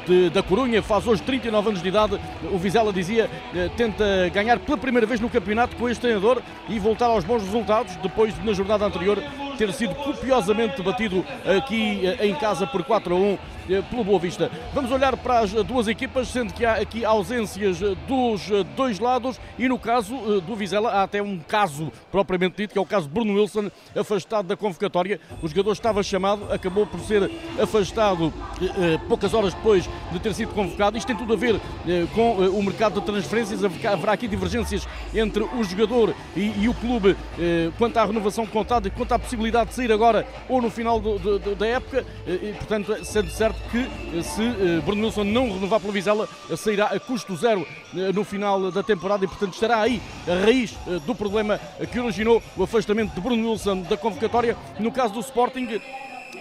de, 0.06 0.30
da 0.30 0.42
Corunha, 0.42 0.82
faz 0.82 1.05
hoje 1.06 1.22
39 1.22 1.68
anos 1.68 1.82
de 1.82 1.88
idade. 1.88 2.20
O 2.52 2.58
Vizela 2.58 2.92
dizia, 2.92 3.30
tenta 3.76 4.04
ganhar 4.32 4.58
pela 4.58 4.76
primeira 4.76 5.06
vez 5.06 5.20
no 5.20 5.28
campeonato 5.28 5.76
com 5.76 5.88
este 5.88 6.00
treinador 6.00 6.42
e 6.68 6.78
voltar 6.78 7.06
aos 7.06 7.24
bons 7.24 7.42
resultados, 7.42 7.96
depois 7.96 8.34
de 8.34 8.44
na 8.44 8.52
jornada 8.52 8.84
anterior 8.84 9.22
ter 9.56 9.72
sido 9.72 9.94
copiosamente 9.94 10.82
batido 10.82 11.24
aqui 11.56 12.02
em 12.20 12.34
casa 12.34 12.66
por 12.66 12.84
4 12.84 13.14
a 13.14 13.18
1 13.18 13.38
pelo 13.90 14.04
Boa 14.04 14.18
Vista. 14.18 14.50
Vamos 14.72 14.92
olhar 14.92 15.16
para 15.16 15.40
as 15.40 15.50
duas 15.50 15.88
equipas, 15.88 16.28
sendo 16.28 16.52
que 16.52 16.64
há 16.64 16.74
aqui 16.74 17.04
ausências 17.04 17.80
dos 18.06 18.48
dois 18.76 18.98
lados 19.00 19.40
e 19.58 19.66
no 19.66 19.78
caso 19.78 20.40
do 20.42 20.54
Vizela 20.54 20.90
há 20.90 21.02
até 21.02 21.22
um 21.22 21.38
caso 21.38 21.90
propriamente 22.12 22.56
dito, 22.58 22.72
que 22.72 22.78
é 22.78 22.80
o 22.80 22.86
caso 22.86 23.08
Bruno 23.08 23.34
Wilson, 23.34 23.70
afastado 23.98 24.46
da 24.46 24.56
convocatória. 24.56 25.18
O 25.42 25.48
jogador 25.48 25.72
estava 25.72 26.02
chamado, 26.02 26.52
acabou 26.52 26.86
por 26.86 27.00
ser 27.00 27.30
afastado 27.60 28.32
poucas 29.08 29.32
horas 29.32 29.54
depois 29.54 29.88
de 30.12 30.18
ter 30.20 30.34
sido 30.34 30.52
convocado. 30.52 30.85
Isto 30.94 31.06
tem 31.06 31.16
tudo 31.16 31.32
a 31.32 31.36
ver 31.36 31.60
com 32.14 32.36
o 32.36 32.62
mercado 32.62 33.00
de 33.00 33.06
transferências. 33.06 33.64
Haverá 33.64 34.12
aqui 34.12 34.28
divergências 34.28 34.86
entre 35.14 35.42
o 35.42 35.64
jogador 35.64 36.14
e, 36.36 36.68
o 36.68 36.74
clube 36.74 37.16
quanto 37.78 37.96
à 37.96 38.04
renovação 38.04 38.46
contada 38.46 38.90
quanto 38.90 39.12
à 39.12 39.18
possibilidade 39.18 39.70
de 39.70 39.76
sair 39.76 39.92
agora 39.92 40.26
ou 40.48 40.60
no 40.60 40.70
final 40.70 41.00
da 41.58 41.66
época. 41.66 42.04
E, 42.26 42.52
portanto, 42.58 43.04
sendo 43.04 43.30
certo 43.30 43.58
que 43.70 44.22
se 44.22 44.80
Bruno 44.84 45.04
Wilson 45.04 45.24
não 45.24 45.52
renovar 45.52 45.80
pelo 45.80 45.92
Vizela, 45.92 46.28
sairá 46.56 46.86
a 46.86 47.00
custo 47.00 47.36
zero 47.36 47.66
no 48.14 48.24
final 48.24 48.70
da 48.70 48.82
temporada 48.82 49.24
e, 49.24 49.28
portanto, 49.28 49.54
estará 49.54 49.80
aí 49.80 50.00
a 50.28 50.44
raiz 50.44 50.76
do 51.06 51.14
problema 51.14 51.58
que 51.90 51.98
originou 51.98 52.42
o 52.56 52.62
afastamento 52.62 53.14
de 53.14 53.20
Bruno 53.20 53.50
Wilson 53.50 53.82
da 53.82 53.96
convocatória. 53.96 54.56
No 54.78 54.92
caso 54.92 55.14
do 55.14 55.20
Sporting, 55.20 55.80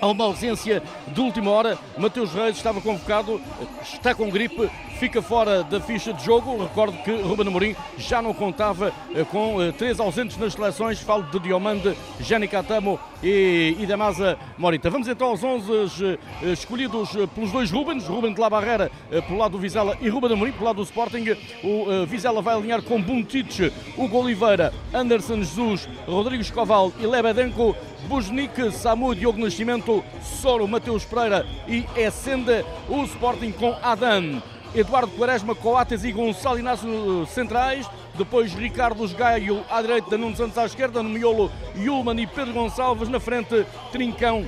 Há 0.02 0.08
uma 0.08 0.26
ausência 0.26 0.84
de 1.08 1.22
última 1.22 1.52
hora. 1.52 1.78
Mateus 1.98 2.34
Reis 2.34 2.58
estava 2.58 2.82
convocado, 2.82 3.42
está 3.82 4.14
com 4.14 4.30
gripe, 4.30 4.70
fica 5.00 5.22
fora 5.22 5.64
da 5.64 5.80
ficha 5.80 6.14
de 6.14 6.24
jogo. 6.24 6.62
Recordo 6.62 6.98
que 7.04 7.12
Ruben 7.12 7.48
Amorim 7.48 7.76
já 7.98 8.22
não 8.22 8.34
contava 8.34 8.92
com 9.32 9.58
três 9.78 10.00
ausentes 10.00 10.38
nas 10.38 10.54
seleções. 10.54 11.00
Falo 11.00 11.24
de 11.24 11.40
Diomande, 11.40 11.96
Jani 12.20 12.48
Catamo 12.48 13.00
e 13.24 13.76
Idamasa 13.80 14.38
Morita. 14.58 14.90
Vamos 14.90 15.08
então 15.08 15.30
aos 15.30 15.44
11 15.44 16.20
escolhidos 16.52 17.10
pelos 17.34 17.52
dois 17.52 17.72
Rubens. 17.72 18.06
Ruben 18.06 18.34
de 18.34 18.40
la 18.40 18.50
Barrera 18.50 18.92
pelo 19.10 19.38
lado 19.38 19.54
do 19.54 19.60
Vizela 19.60 19.98
e 20.02 20.10
Ruben 20.10 20.34
Amorim 20.34 20.52
pelo 20.52 20.66
lado 20.66 20.78
do 20.78 20.84
Sporting. 20.84 21.36
O 21.64 22.06
Vizela 22.06 22.42
vai 22.42 22.56
alinhar 22.56 22.82
com 22.82 23.02
Buntic, 23.02 23.72
Hugo 23.98 24.18
Oliveira, 24.18 24.74
Anderson 24.94 25.38
Jesus, 25.38 25.88
Rodrigo 26.08 26.42
Escoval 26.42 26.92
e 27.00 27.08
Lebedenko. 27.08 27.76
Bujnik, 28.08 28.72
Samu, 28.72 29.16
Diogo 29.16 29.40
Nascimento, 29.40 29.85
Soro, 30.22 30.68
Mateus 30.68 31.06
Pereira 31.06 31.46
e 31.68 31.86
Essenda, 31.96 32.66
o 32.90 33.04
Sporting 33.04 33.52
com 33.52 33.76
Adan. 33.82 34.42
Eduardo 34.74 35.12
Quaresma, 35.16 35.56
Coates 35.56 36.04
e 36.04 36.12
Gonçalo 36.12 36.60
Inácio 36.60 37.26
centrais. 37.28 37.90
Depois 38.16 38.54
Ricardo 38.54 39.08
Gaio 39.16 39.64
à 39.70 39.82
direita, 39.82 40.18
Nuno 40.18 40.36
Santos 40.36 40.58
à 40.58 40.66
esquerda. 40.66 41.02
No 41.02 41.10
miolo, 41.10 41.50
Yulman 41.78 42.22
e 42.22 42.28
Pedro 42.28 42.54
Gonçalves. 42.54 43.08
Na 43.08 43.20
frente, 43.20 43.66
Trincão, 43.92 44.46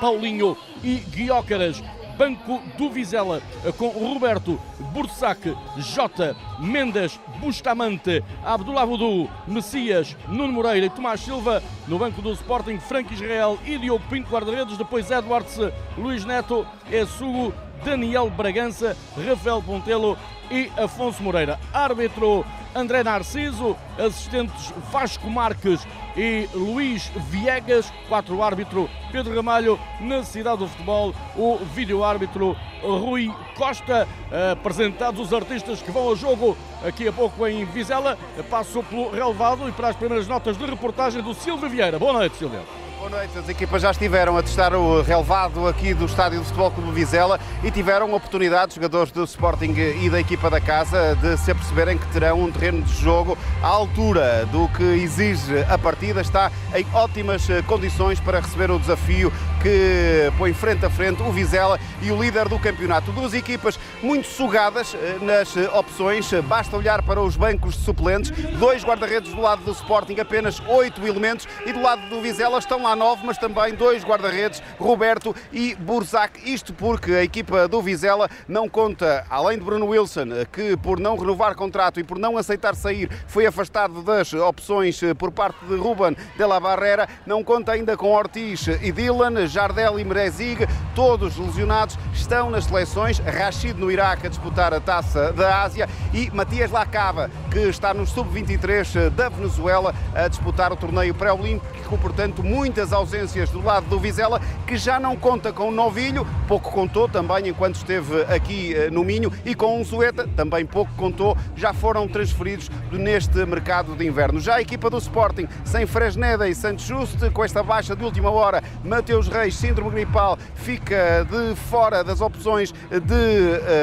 Paulinho 0.00 0.56
e 0.82 0.96
Guiócaras. 0.96 1.82
Banco 2.18 2.60
do 2.76 2.90
Vizela 2.90 3.40
eh, 3.64 3.70
com 3.70 3.88
Roberto, 3.88 4.60
Bursac, 4.92 5.56
Jota, 5.78 6.36
Mendes, 6.58 7.18
Bustamante, 7.38 8.24
Abdullah 8.44 8.84
Vudu, 8.84 9.30
Messias, 9.46 10.16
Nuno 10.26 10.52
Moreira 10.52 10.86
e 10.86 10.90
Tomás 10.90 11.20
Silva. 11.20 11.62
No 11.86 11.96
banco 11.98 12.20
do 12.20 12.32
Sporting, 12.32 12.80
Frank 12.80 13.14
Israel 13.14 13.56
e 13.64 13.78
Diogo 13.78 14.04
Pinto, 14.10 14.28
guarda-redes. 14.28 14.76
Depois 14.76 15.08
Edwards, 15.10 15.56
Luís 15.96 16.24
Neto, 16.24 16.66
Essugo, 16.90 17.54
Daniel 17.84 18.28
Bragança, 18.28 18.96
Rafael 19.16 19.62
Pontelo 19.62 20.18
e 20.50 20.70
Afonso 20.76 21.22
Moreira. 21.22 21.58
Árbitro 21.72 22.44
André 22.74 23.02
Narciso, 23.02 23.76
assistentes 23.98 24.72
Vasco 24.90 25.28
Marques 25.30 25.86
e 26.16 26.48
Luís 26.52 27.10
Viegas, 27.30 27.92
quatro 28.08 28.42
árbitro 28.42 28.88
Pedro 29.12 29.34
Ramalho, 29.34 29.78
na 30.00 30.22
cidade 30.22 30.58
do 30.58 30.68
futebol, 30.68 31.14
o 31.36 31.56
vídeo 31.74 32.04
árbitro 32.04 32.56
Rui 32.82 33.32
Costa, 33.56 34.06
apresentados 34.52 35.20
os 35.20 35.32
artistas 35.32 35.80
que 35.80 35.90
vão 35.90 36.08
ao 36.08 36.16
jogo 36.16 36.56
aqui 36.84 37.08
a 37.08 37.12
pouco 37.12 37.46
em 37.46 37.64
Vizela, 37.64 38.18
passo 38.50 38.82
pelo 38.82 39.10
relevado 39.10 39.68
e 39.68 39.72
para 39.72 39.88
as 39.88 39.96
primeiras 39.96 40.26
notas 40.26 40.56
de 40.56 40.64
reportagem 40.64 41.22
do 41.22 41.34
Silvio 41.34 41.68
Vieira. 41.68 41.98
Boa 41.98 42.12
noite, 42.12 42.36
Silvio. 42.36 42.87
Boa 42.98 43.10
noite. 43.10 43.38
As 43.38 43.48
equipas 43.48 43.80
já 43.80 43.92
estiveram 43.92 44.36
a 44.36 44.42
testar 44.42 44.74
o 44.74 45.02
relevado 45.02 45.68
aqui 45.68 45.94
do 45.94 46.06
Estádio 46.06 46.40
do 46.40 46.44
Futebol 46.44 46.68
Clube 46.72 46.90
Vizela 46.90 47.38
e 47.62 47.70
tiveram 47.70 48.12
oportunidade, 48.12 48.74
jogadores 48.74 49.12
do 49.12 49.22
Sporting 49.22 49.72
e 50.02 50.10
da 50.10 50.18
equipa 50.18 50.50
da 50.50 50.60
casa, 50.60 51.16
de 51.22 51.36
se 51.36 51.52
aperceberem 51.52 51.96
que 51.96 52.06
terão 52.08 52.42
um 52.42 52.50
terreno 52.50 52.82
de 52.82 52.92
jogo 53.00 53.38
à 53.62 53.68
altura 53.68 54.44
do 54.46 54.68
que 54.70 54.82
exige 54.82 55.60
a 55.70 55.78
partida. 55.78 56.20
Está 56.20 56.50
em 56.74 56.84
ótimas 56.92 57.48
eh, 57.48 57.62
condições 57.62 58.18
para 58.18 58.40
receber 58.40 58.68
o 58.68 58.80
desafio 58.80 59.32
que 59.62 60.32
põe 60.36 60.52
frente 60.52 60.84
a 60.84 60.90
frente 60.90 61.22
o 61.22 61.30
Vizela 61.30 61.78
e 62.02 62.10
o 62.10 62.20
líder 62.20 62.48
do 62.48 62.58
campeonato. 62.58 63.12
Duas 63.12 63.32
equipas 63.32 63.78
muito 64.02 64.26
sugadas 64.26 64.94
eh, 64.94 65.18
nas 65.20 65.56
eh, 65.56 65.68
opções. 65.72 66.32
Basta 66.44 66.76
olhar 66.76 67.02
para 67.02 67.20
os 67.20 67.36
bancos 67.36 67.74
de 67.74 67.84
suplentes. 67.84 68.30
Dois 68.58 68.84
guarda-redes 68.84 69.32
do 69.32 69.40
lado 69.40 69.62
do 69.62 69.72
Sporting, 69.72 70.18
apenas 70.20 70.60
oito 70.68 71.04
elementos. 71.06 71.46
E 71.66 71.72
do 71.72 71.80
lado 71.80 72.08
do 72.08 72.20
Vizela 72.20 72.58
estão 72.58 72.82
lá 72.82 72.94
nove, 72.94 73.26
mas 73.26 73.38
também 73.38 73.74
dois 73.74 74.04
guarda-redes, 74.04 74.62
Roberto 74.78 75.34
e 75.52 75.74
Burzac. 75.74 76.40
Isto 76.50 76.72
porque 76.72 77.12
a 77.12 77.24
equipa 77.24 77.66
do 77.66 77.82
Vizela 77.82 78.28
não 78.46 78.68
conta, 78.68 79.26
além 79.28 79.58
de 79.58 79.64
Bruno 79.64 79.86
Wilson, 79.86 80.28
que 80.52 80.76
por 80.76 81.00
não 81.00 81.16
renovar 81.16 81.54
contrato 81.54 81.98
e 81.98 82.04
por 82.04 82.18
não 82.18 82.36
aceitar 82.36 82.74
sair, 82.74 83.10
foi 83.26 83.46
afastado 83.46 84.02
das 84.02 84.32
opções 84.32 85.00
por 85.18 85.30
parte 85.30 85.64
de 85.64 85.76
Ruben 85.76 86.16
de 86.36 86.44
la 86.44 86.60
Barrera, 86.60 87.08
não 87.26 87.42
conta 87.42 87.72
ainda 87.72 87.96
com 87.96 88.12
Ortiz 88.12 88.66
e 88.66 88.92
Dylan, 88.92 89.46
Jardel 89.46 89.98
e 89.98 90.04
Merezig, 90.04 90.66
todos 90.94 91.36
lesionados, 91.36 91.98
estão 92.12 92.50
nas 92.50 92.64
seleções. 92.64 93.18
Rashid 93.18 93.78
no 93.78 93.87
Iraque 93.90 94.26
a 94.26 94.30
disputar 94.30 94.72
a 94.74 94.80
taça 94.80 95.32
da 95.32 95.62
Ásia 95.62 95.88
e 96.12 96.30
Matias 96.30 96.70
Lacava, 96.70 97.30
que 97.50 97.58
está 97.60 97.92
no 97.92 98.06
sub-23 98.06 99.10
da 99.10 99.28
Venezuela 99.28 99.94
a 100.14 100.28
disputar 100.28 100.72
o 100.72 100.76
torneio 100.76 101.14
pré-olímpico, 101.14 101.96
portanto, 101.98 102.42
muitas 102.42 102.92
ausências 102.92 103.50
do 103.50 103.62
lado 103.62 103.86
do 103.88 103.98
Vizela, 103.98 104.40
que 104.66 104.76
já 104.76 104.98
não 104.98 105.16
conta 105.16 105.52
com 105.52 105.68
o 105.68 105.70
Novilho, 105.70 106.26
pouco 106.46 106.70
contou 106.70 107.08
também 107.08 107.48
enquanto 107.48 107.76
esteve 107.76 108.22
aqui 108.22 108.74
eh, 108.74 108.90
no 108.90 109.04
Minho, 109.04 109.32
e 109.44 109.54
com 109.54 109.80
o 109.80 109.84
Zueta, 109.84 110.28
também 110.36 110.66
pouco 110.66 110.92
contou, 110.96 111.36
já 111.56 111.72
foram 111.72 112.06
transferidos 112.08 112.70
neste 112.92 113.44
mercado 113.46 113.94
de 113.96 114.06
inverno. 114.06 114.40
Já 114.40 114.56
a 114.56 114.60
equipa 114.60 114.90
do 114.90 114.98
Sporting, 114.98 115.48
sem 115.64 115.86
Fresneda 115.86 116.48
e 116.48 116.54
Santos 116.54 116.84
Juste, 116.84 117.30
com 117.30 117.44
esta 117.44 117.62
baixa 117.62 117.94
de 117.94 118.04
última 118.04 118.30
hora, 118.30 118.62
Mateus 118.84 119.28
Reis, 119.28 119.54
síndrome 119.54 119.90
gripal, 119.90 120.38
fica 120.54 121.26
de 121.30 121.54
fora 121.56 122.02
das 122.02 122.20
opções 122.20 122.72
de 122.72 123.14
uh, 123.14 123.77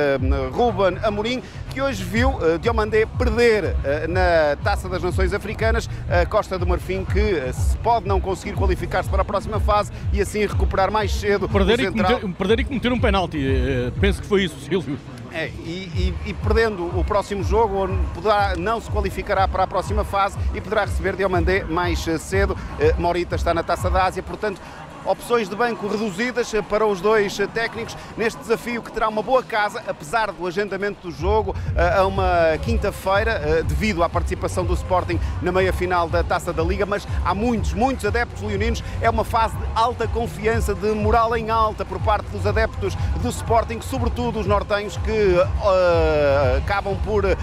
Ruben 0.51 0.97
Amorim, 1.03 1.41
que 1.71 1.81
hoje 1.81 2.03
viu 2.03 2.29
uh, 2.29 2.57
Diomandé 2.59 3.05
perder 3.05 3.63
uh, 3.65 3.75
na 4.07 4.55
Taça 4.63 4.87
das 4.87 5.03
Nações 5.03 5.33
Africanas 5.33 5.89
a 6.09 6.25
Costa 6.25 6.57
do 6.57 6.65
Marfim, 6.65 7.03
que 7.05 7.19
uh, 7.19 7.53
se 7.53 7.77
pode 7.77 8.07
não 8.07 8.19
conseguir 8.21 8.53
qualificar-se 8.55 9.09
para 9.09 9.21
a 9.21 9.25
próxima 9.25 9.59
fase 9.59 9.91
e 10.13 10.21
assim 10.21 10.45
recuperar 10.45 10.91
mais 10.91 11.11
cedo 11.13 11.47
Perder, 11.49 11.79
o 11.79 11.81
e 11.81 11.85
central. 11.85 12.19
cometer, 12.19 12.37
perder 12.37 12.59
e 12.59 12.63
cometer 12.63 12.91
um 12.91 12.99
penalti. 12.99 13.37
Eh, 13.45 13.91
Penso 13.99 14.21
que 14.21 14.27
foi 14.27 14.43
isso, 14.43 14.59
Silvio. 14.59 14.97
É, 15.33 15.47
e, 15.65 16.13
e- 16.25 16.29
e 16.29 16.33
perdendo 16.33 16.97
o 16.97 17.03
próximo 17.03 17.43
jogo, 17.43 17.89
poderá, 18.13 18.55
não 18.57 18.79
se 18.79 18.89
qualificará 18.89 19.45
para 19.49 19.63
a 19.63 19.67
próxima 19.67 20.05
fase 20.05 20.37
e 20.53 20.61
poderá 20.61 20.85
receber 20.85 21.15
Diomandé 21.17 21.65
mais 21.65 22.07
eh, 22.07 22.17
cedo. 22.17 22.55
Eh, 22.79 22.93
Morita 22.97 23.35
está 23.35 23.53
na 23.53 23.61
Taça 23.61 23.89
da 23.89 24.05
Ásia, 24.05 24.23
portanto, 24.23 24.61
opções 25.05 25.47
de 25.49 25.55
banco 25.55 25.87
reduzidas 25.87 26.51
para 26.69 26.85
os 26.85 27.01
dois 27.01 27.37
técnicos 27.53 27.95
neste 28.17 28.39
desafio 28.39 28.81
que 28.81 28.91
terá 28.91 29.07
uma 29.07 29.21
boa 29.21 29.43
casa, 29.43 29.83
apesar 29.87 30.31
do 30.31 30.45
agendamento 30.47 31.07
do 31.07 31.11
jogo 31.11 31.55
eh, 31.75 31.97
a 31.97 32.05
uma 32.05 32.57
quinta-feira, 32.63 33.31
eh, 33.31 33.63
devido 33.63 34.03
à 34.03 34.09
participação 34.09 34.65
do 34.65 34.73
Sporting 34.73 35.19
na 35.41 35.51
meia-final 35.51 36.09
da 36.09 36.23
Taça 36.23 36.51
da 36.51 36.63
Liga, 36.63 36.85
mas 36.85 37.07
há 37.23 37.33
muitos, 37.33 37.73
muitos 37.73 38.05
adeptos 38.05 38.41
leoninos. 38.41 38.83
É 39.01 39.09
uma 39.09 39.23
fase 39.23 39.55
de 39.57 39.63
alta 39.75 40.07
confiança, 40.07 40.73
de 40.73 40.87
moral 40.91 41.35
em 41.35 41.49
alta 41.49 41.85
por 41.85 41.99
parte 41.99 42.27
dos 42.29 42.45
adeptos 42.45 42.95
do 43.21 43.29
Sporting, 43.29 43.81
sobretudo 43.81 44.39
os 44.39 44.47
nortenhos 44.47 44.97
que 44.97 45.11
eh, 45.11 46.61
acabam 46.63 46.97
por 47.03 47.25
eh, 47.25 47.37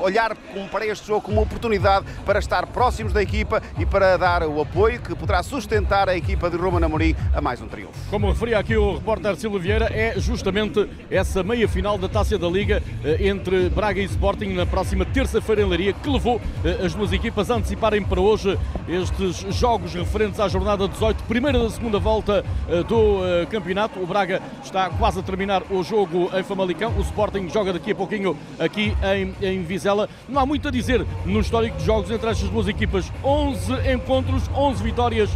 olhar 0.00 0.36
para 0.70 0.86
este 0.86 1.06
jogo 1.06 1.22
como 1.22 1.38
uma 1.38 1.42
oportunidade 1.42 2.06
para 2.24 2.38
estar 2.38 2.66
próximos 2.66 3.12
da 3.12 3.22
equipa 3.22 3.62
e 3.78 3.86
para 3.86 4.16
dar 4.16 4.42
o 4.42 4.60
apoio 4.60 5.00
que 5.00 5.14
poderá 5.14 5.42
sustentar 5.42 6.08
a 6.08 6.16
equipa 6.16 6.50
de 6.50 6.56
Roman 6.56 6.87
Amorim 6.88 7.14
a 7.34 7.40
mais 7.42 7.60
um 7.60 7.68
triunfo. 7.68 7.92
Como 8.10 8.28
referia 8.28 8.58
aqui 8.58 8.74
o 8.74 8.94
repórter 8.94 9.36
Silvio 9.36 9.60
Vieira, 9.60 9.90
é 9.92 10.18
justamente 10.18 10.88
essa 11.10 11.42
meia-final 11.42 11.98
da 11.98 12.08
Taça 12.08 12.38
da 12.38 12.48
Liga 12.48 12.82
eh, 13.04 13.28
entre 13.28 13.68
Braga 13.68 14.00
e 14.00 14.04
Sporting 14.04 14.54
na 14.54 14.64
próxima 14.64 15.04
terça-feira 15.04 15.60
em 15.60 15.68
Leiria, 15.68 15.92
que 15.92 16.08
levou 16.08 16.40
eh, 16.64 16.86
as 16.86 16.94
duas 16.94 17.12
equipas 17.12 17.50
a 17.50 17.56
anteciparem 17.56 18.02
para 18.02 18.22
hoje 18.22 18.58
estes 18.88 19.54
jogos 19.54 19.92
referentes 19.92 20.40
à 20.40 20.48
jornada 20.48 20.88
18, 20.88 21.24
primeira 21.24 21.58
da 21.58 21.68
segunda 21.68 21.98
volta 21.98 22.42
eh, 22.70 22.82
do 22.84 23.18
campeonato. 23.50 24.00
O 24.00 24.06
Braga 24.06 24.40
está 24.64 24.88
quase 24.88 25.20
a 25.20 25.22
terminar 25.22 25.62
o 25.70 25.82
jogo 25.82 26.30
em 26.34 26.42
Famalicão, 26.42 26.94
o 26.96 27.02
Sporting 27.02 27.50
joga 27.50 27.74
daqui 27.74 27.90
a 27.90 27.94
pouquinho 27.94 28.34
aqui 28.58 28.96
em, 29.14 29.34
em 29.46 29.62
Vizela. 29.62 30.08
Não 30.26 30.40
há 30.40 30.46
muito 30.46 30.66
a 30.66 30.70
dizer 30.70 31.04
no 31.26 31.40
histórico 31.40 31.76
de 31.76 31.84
jogos 31.84 32.10
entre 32.10 32.30
estas 32.30 32.48
duas 32.48 32.66
equipas. 32.66 33.12
11 33.22 33.92
encontros, 33.92 34.48
11 34.54 34.82
vitórias 34.82 35.30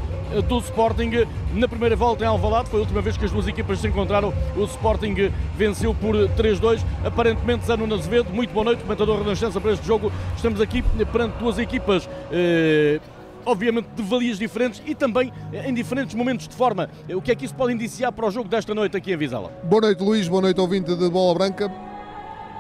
do 0.49 0.59
Sporting 0.61 1.27
na 1.55 1.69
primeira 1.69 1.95
volta 1.97 2.25
em 2.25 2.27
Alvalade. 2.27 2.69
Foi 2.71 2.79
a 2.79 2.83
última 2.83 3.01
vez 3.01 3.17
que 3.17 3.25
as 3.25 3.31
duas 3.31 3.47
equipas 3.47 3.81
se 3.81 3.89
encontraram. 3.89 4.33
O 4.57 4.65
Sporting 4.65 5.15
venceu 5.57 5.95
por 5.95 6.15
3-2. 6.37 6.81
Aparentemente, 7.05 7.67
Zé 7.67 7.77
Nuno 7.77 7.95
Azevedo, 7.95 8.31
muito 8.33 8.53
boa 8.53 8.65
noite, 8.65 8.83
comentador 8.83 9.19
Renascença 9.19 9.61
para 9.61 9.73
este 9.73 9.87
jogo. 9.87 10.11
Estamos 10.37 10.61
aqui 10.61 10.83
perante 11.13 11.39
duas 11.39 11.59
equipas. 11.59 12.09
eh, 12.31 13.01
Obviamente 13.45 13.89
de 13.97 14.03
valias 14.05 14.39
diferentes 14.39 14.81
e 14.87 14.95
também 14.95 15.33
em 15.67 15.75
diferentes 15.75 16.15
momentos 16.15 16.47
de 16.47 16.55
forma. 16.55 16.89
Eh, 17.09 17.17
O 17.17 17.21
que 17.21 17.33
é 17.33 17.35
que 17.35 17.45
isso 17.45 17.55
pode 17.55 17.73
indiciar 17.73 18.13
para 18.13 18.25
o 18.27 18.31
jogo 18.31 18.49
desta 18.49 18.73
noite 18.73 18.97
aqui 18.97 19.13
em 19.13 19.17
Vizela? 19.17 19.51
Boa 19.65 19.81
noite, 19.83 20.01
Luís. 20.01 20.29
Boa 20.29 20.43
noite, 20.43 20.61
ouvinte 20.61 20.95
de 20.95 21.11
Bola 21.11 21.35
Branca. 21.35 21.69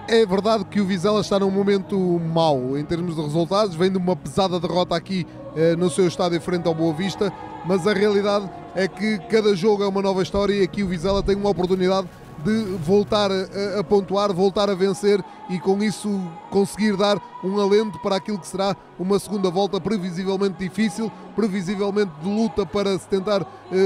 É 0.08 0.26
verdade 0.26 0.64
que 0.64 0.80
o 0.80 0.84
Vizela 0.84 1.20
está 1.20 1.38
num 1.38 1.52
momento 1.52 1.96
mau 2.18 2.76
em 2.76 2.84
termos 2.84 3.14
de 3.14 3.22
resultados, 3.22 3.76
vem 3.76 3.92
de 3.92 3.96
uma 3.98 4.16
pesada 4.16 4.58
derrota 4.58 4.96
aqui 4.96 5.24
no 5.78 5.90
seu 5.90 6.06
estádio 6.06 6.40
frente 6.40 6.66
ao 6.66 6.74
Boa 6.74 6.94
Vista, 6.94 7.32
mas 7.64 7.86
a 7.86 7.92
realidade 7.92 8.48
é 8.74 8.88
que 8.88 9.18
cada 9.28 9.54
jogo 9.54 9.82
é 9.82 9.86
uma 9.86 10.02
nova 10.02 10.22
história 10.22 10.54
e 10.54 10.62
aqui 10.62 10.82
o 10.82 10.88
Vizela 10.88 11.22
tem 11.22 11.36
uma 11.36 11.50
oportunidade 11.50 12.08
de 12.44 12.76
voltar 12.78 13.30
a, 13.30 13.80
a 13.80 13.84
pontuar, 13.84 14.32
voltar 14.32 14.68
a 14.68 14.74
vencer 14.74 15.22
e 15.48 15.58
com 15.60 15.82
isso 15.82 16.20
conseguir 16.50 16.96
dar 16.96 17.20
um 17.44 17.60
alento 17.60 17.98
para 18.00 18.16
aquilo 18.16 18.38
que 18.38 18.46
será 18.46 18.76
uma 18.98 19.18
segunda 19.18 19.50
volta 19.50 19.80
previsivelmente 19.80 20.58
difícil, 20.58 21.10
previsivelmente 21.36 22.10
de 22.22 22.28
luta 22.28 22.66
para 22.66 22.98
se 22.98 23.06
tentar 23.06 23.42
eh, 23.42 23.76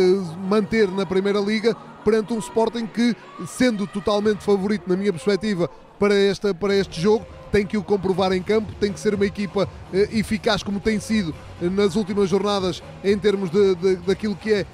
manter 0.48 0.90
na 0.90 1.04
Primeira 1.04 1.40
Liga, 1.40 1.76
perante 2.04 2.32
um 2.32 2.38
Sporting 2.38 2.86
que, 2.86 3.16
sendo 3.46 3.86
totalmente 3.86 4.42
favorito 4.42 4.88
na 4.88 4.96
minha 4.96 5.12
perspectiva 5.12 5.68
para, 5.98 6.14
esta, 6.14 6.54
para 6.54 6.74
este 6.74 7.00
jogo, 7.00 7.26
tem 7.52 7.66
que 7.66 7.76
o 7.76 7.82
comprovar 7.82 8.32
em 8.32 8.42
campo, 8.42 8.72
tem 8.80 8.92
que 8.92 9.00
ser 9.00 9.14
uma 9.14 9.24
equipa 9.26 9.68
eh, 9.92 10.08
eficaz 10.12 10.62
como 10.62 10.80
tem 10.80 10.98
sido 11.00 11.34
eh, 11.62 11.68
nas 11.68 11.96
últimas 11.96 12.28
jornadas 12.28 12.82
em 13.04 13.16
termos 13.18 13.50
de, 13.50 13.74
de- 13.76 13.96
daquilo 13.96 14.34
que 14.36 14.52
é 14.52 14.60
eh, 14.60 14.66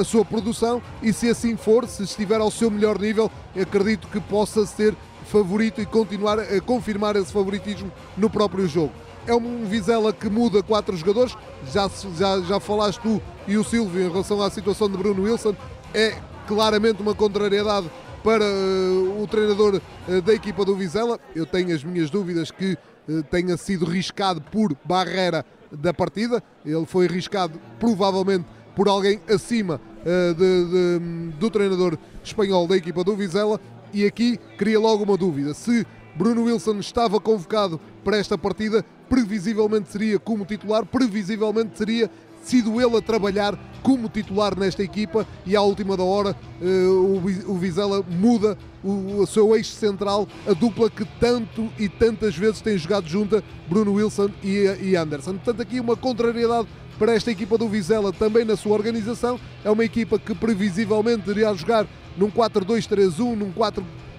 a 0.00 0.04
sua 0.04 0.24
produção. 0.24 0.80
E 1.02 1.12
se 1.12 1.28
assim 1.28 1.56
for, 1.56 1.86
se 1.86 2.02
estiver 2.04 2.40
ao 2.40 2.50
seu 2.50 2.70
melhor 2.70 2.98
nível, 2.98 3.30
acredito 3.60 4.08
que 4.08 4.20
possa 4.20 4.64
ser 4.66 4.94
favorito 5.26 5.80
e 5.80 5.86
continuar 5.86 6.38
a 6.40 6.60
confirmar 6.60 7.14
esse 7.16 7.32
favoritismo 7.32 7.90
no 8.16 8.28
próprio 8.30 8.66
jogo. 8.66 8.92
É 9.26 9.34
um 9.34 9.64
Vizela 9.66 10.12
que 10.12 10.28
muda 10.30 10.62
quatro 10.62 10.96
jogadores, 10.96 11.36
já, 11.72 11.88
já, 12.16 12.40
já 12.40 12.58
falaste 12.58 13.00
tu 13.00 13.20
e 13.46 13.56
o 13.56 13.62
Silvio 13.62 14.06
em 14.06 14.10
relação 14.10 14.42
à 14.42 14.50
situação 14.50 14.88
de 14.88 14.96
Bruno 14.96 15.22
Wilson, 15.24 15.54
é 15.94 16.16
claramente 16.48 17.00
uma 17.02 17.14
contrariedade 17.14 17.88
para 18.22 18.44
eh, 18.44 19.20
o 19.22 19.26
treinador 19.26 19.80
eh, 20.08 20.20
da 20.20 20.32
equipa 20.34 20.64
do 20.64 20.74
Vizela. 20.76 21.18
Eu 21.34 21.46
tenho 21.46 21.74
as 21.74 21.82
minhas 21.84 22.10
dúvidas 22.10 22.50
que 22.50 22.76
eh, 23.08 23.22
tenha 23.30 23.56
sido 23.56 23.84
riscado 23.84 24.40
por 24.40 24.76
Barreira 24.84 25.44
da 25.72 25.92
partida. 25.94 26.42
Ele 26.64 26.86
foi 26.86 27.06
riscado 27.06 27.60
provavelmente 27.78 28.44
por 28.74 28.88
alguém 28.88 29.20
acima 29.28 29.80
de- 30.04 30.98
de- 30.98 31.36
do 31.38 31.50
treinador 31.50 31.98
espanhol 32.24 32.66
da 32.66 32.76
equipa 32.76 33.04
do 33.04 33.14
Vizela. 33.14 33.60
E 33.92 34.06
aqui 34.06 34.38
cria 34.56 34.78
logo 34.80 35.04
uma 35.04 35.16
dúvida: 35.16 35.52
se 35.54 35.86
Bruno 36.16 36.44
Wilson 36.44 36.78
estava 36.78 37.20
convocado 37.20 37.80
para 38.04 38.16
esta 38.16 38.36
partida, 38.38 38.84
previsivelmente 39.08 39.90
seria 39.90 40.18
como 40.18 40.44
titular, 40.44 40.84
previsivelmente 40.86 41.76
seria 41.76 42.10
sido 42.40 42.80
ele 42.80 42.96
a 42.96 43.02
trabalhar 43.02 43.58
como 43.82 44.08
titular 44.08 44.58
nesta 44.58 44.82
equipa 44.82 45.26
e 45.46 45.56
à 45.56 45.62
última 45.62 45.96
da 45.96 46.02
hora 46.02 46.36
eh, 46.60 46.86
o 46.86 47.20
Vi- 47.20 47.44
o 47.46 47.54
Vizela 47.54 48.02
muda 48.10 48.56
o, 48.84 49.22
seu 49.26 49.54
eixo 49.56 49.72
central, 49.72 50.26
a 50.46 50.52
dupla 50.52 50.88
que 50.90 51.04
tanto 51.18 51.68
e 51.78 51.88
tantas 51.88 52.36
vezes 52.36 52.60
tem 52.60 52.76
jogado 52.78 53.08
junta, 53.08 53.42
Bruno 53.68 53.92
Wilson 53.94 54.30
e, 54.42 54.66
Anderson. 54.96 55.32
Portanto, 55.34 55.60
aqui 55.62 55.78
uma 55.80 55.96
contrariedade 55.96 56.66
para 56.98 57.14
esta 57.14 57.30
equipa 57.30 57.56
do 57.56 57.68
Vizela 57.68 58.12
também 58.12 58.44
na 58.44 58.56
sua 58.56 58.72
organização. 58.72 59.40
É 59.64 59.70
uma 59.70 59.84
equipa 59.84 60.18
que 60.18 60.34
previsivelmente 60.34 61.30
iria 61.30 61.52
jogar 61.54 61.86
num 62.16 62.30
4-2-3-1, 62.30 63.34
num 63.36 63.52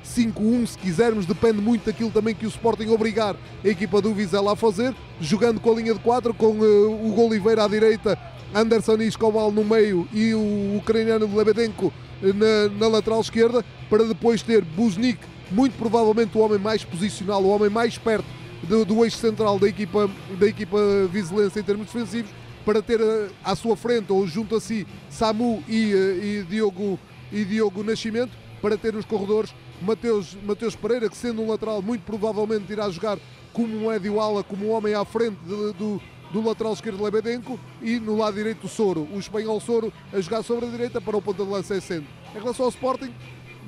4-5-1, 0.03 0.67
se 0.67 0.77
quisermos, 0.77 1.25
depende 1.25 1.61
muito 1.61 1.85
daquilo 1.85 2.11
também 2.11 2.35
que 2.35 2.45
o 2.45 2.49
Sporting 2.49 2.87
obrigar 2.89 3.35
a 3.63 3.67
equipa 3.67 4.01
do 4.01 4.13
Vizela 4.13 4.53
a 4.53 4.55
fazer, 4.55 4.93
jogando 5.19 5.59
com 5.59 5.71
a 5.71 5.75
linha 5.75 5.93
de 5.93 5.99
4, 5.99 6.33
com 6.33 6.63
eh, 6.63 6.67
o 6.67 7.07
Hugo 7.07 7.27
Oliveira 7.27 7.63
à 7.63 7.67
direita, 7.67 8.17
Anderson 8.53 8.97
e 8.97 9.07
Escobar 9.07 9.49
no 9.51 9.63
meio 9.63 10.07
e 10.13 10.33
o 10.33 10.77
ucraniano 10.77 11.33
Lebedenko 11.35 11.93
eh, 12.21 12.33
na, 12.33 12.77
na 12.77 12.87
lateral 12.87 13.21
esquerda, 13.21 13.63
para 13.89 14.03
depois 14.03 14.41
ter 14.41 14.63
Buznik, 14.63 15.19
muito 15.51 15.77
provavelmente 15.77 16.37
o 16.37 16.41
homem 16.41 16.59
mais 16.59 16.83
posicional, 16.83 17.43
o 17.43 17.49
homem 17.49 17.69
mais 17.69 17.97
perto 17.97 18.25
do, 18.63 18.85
do 18.85 19.03
eixo 19.03 19.17
central 19.17 19.59
da 19.59 19.67
equipa, 19.67 20.09
da 20.39 20.47
equipa 20.47 20.77
vizelense 21.11 21.59
em 21.59 21.63
termos 21.63 21.87
defensivos, 21.87 22.31
para 22.65 22.81
ter 22.81 22.99
eh, 22.99 23.29
à 23.43 23.55
sua 23.55 23.75
frente 23.75 24.11
ou 24.11 24.27
junto 24.27 24.55
a 24.55 24.61
si 24.61 24.85
Samu 25.09 25.63
e, 25.67 25.93
eh, 25.93 26.25
e 26.25 26.45
Diogo, 26.49 26.99
e 27.31 27.43
Diogo 27.45 27.83
Nascimento, 27.83 28.31
para 28.61 28.77
ter 28.77 28.93
nos 28.93 29.05
corredores 29.05 29.51
Mateus, 29.81 30.37
Mateus 30.43 30.75
Pereira, 30.75 31.09
que 31.09 31.17
sendo 31.17 31.41
um 31.41 31.49
lateral 31.49 31.81
muito 31.81 32.01
provavelmente 32.03 32.71
irá 32.71 32.89
jogar 32.89 33.17
como 33.53 33.75
um 33.75 33.89
médio 33.89 34.19
ala, 34.19 34.43
como 34.43 34.67
um 34.67 34.71
homem 34.71 34.93
à 34.93 35.03
frente 35.03 35.37
de- 35.43 35.73
do, 35.73 36.01
do 36.31 36.41
lateral 36.47 36.73
esquerdo 36.73 37.03
Lebedenko 37.03 37.59
e 37.81 37.99
no 37.99 38.15
lado 38.17 38.35
direito 38.35 38.65
o 38.65 38.69
Soro, 38.69 39.07
o 39.11 39.19
espanhol 39.19 39.59
Soro 39.59 39.91
a 40.13 40.21
jogar 40.21 40.43
sobre 40.43 40.65
a 40.65 40.69
direita 40.69 41.01
para 41.01 41.17
o 41.17 41.21
ponta 41.21 41.43
de 41.43 41.49
lança 41.49 41.75
é 41.75 41.79
centro. 41.81 42.07
Em 42.35 42.39
relação 42.39 42.65
ao 42.65 42.69
Sporting, 42.71 43.11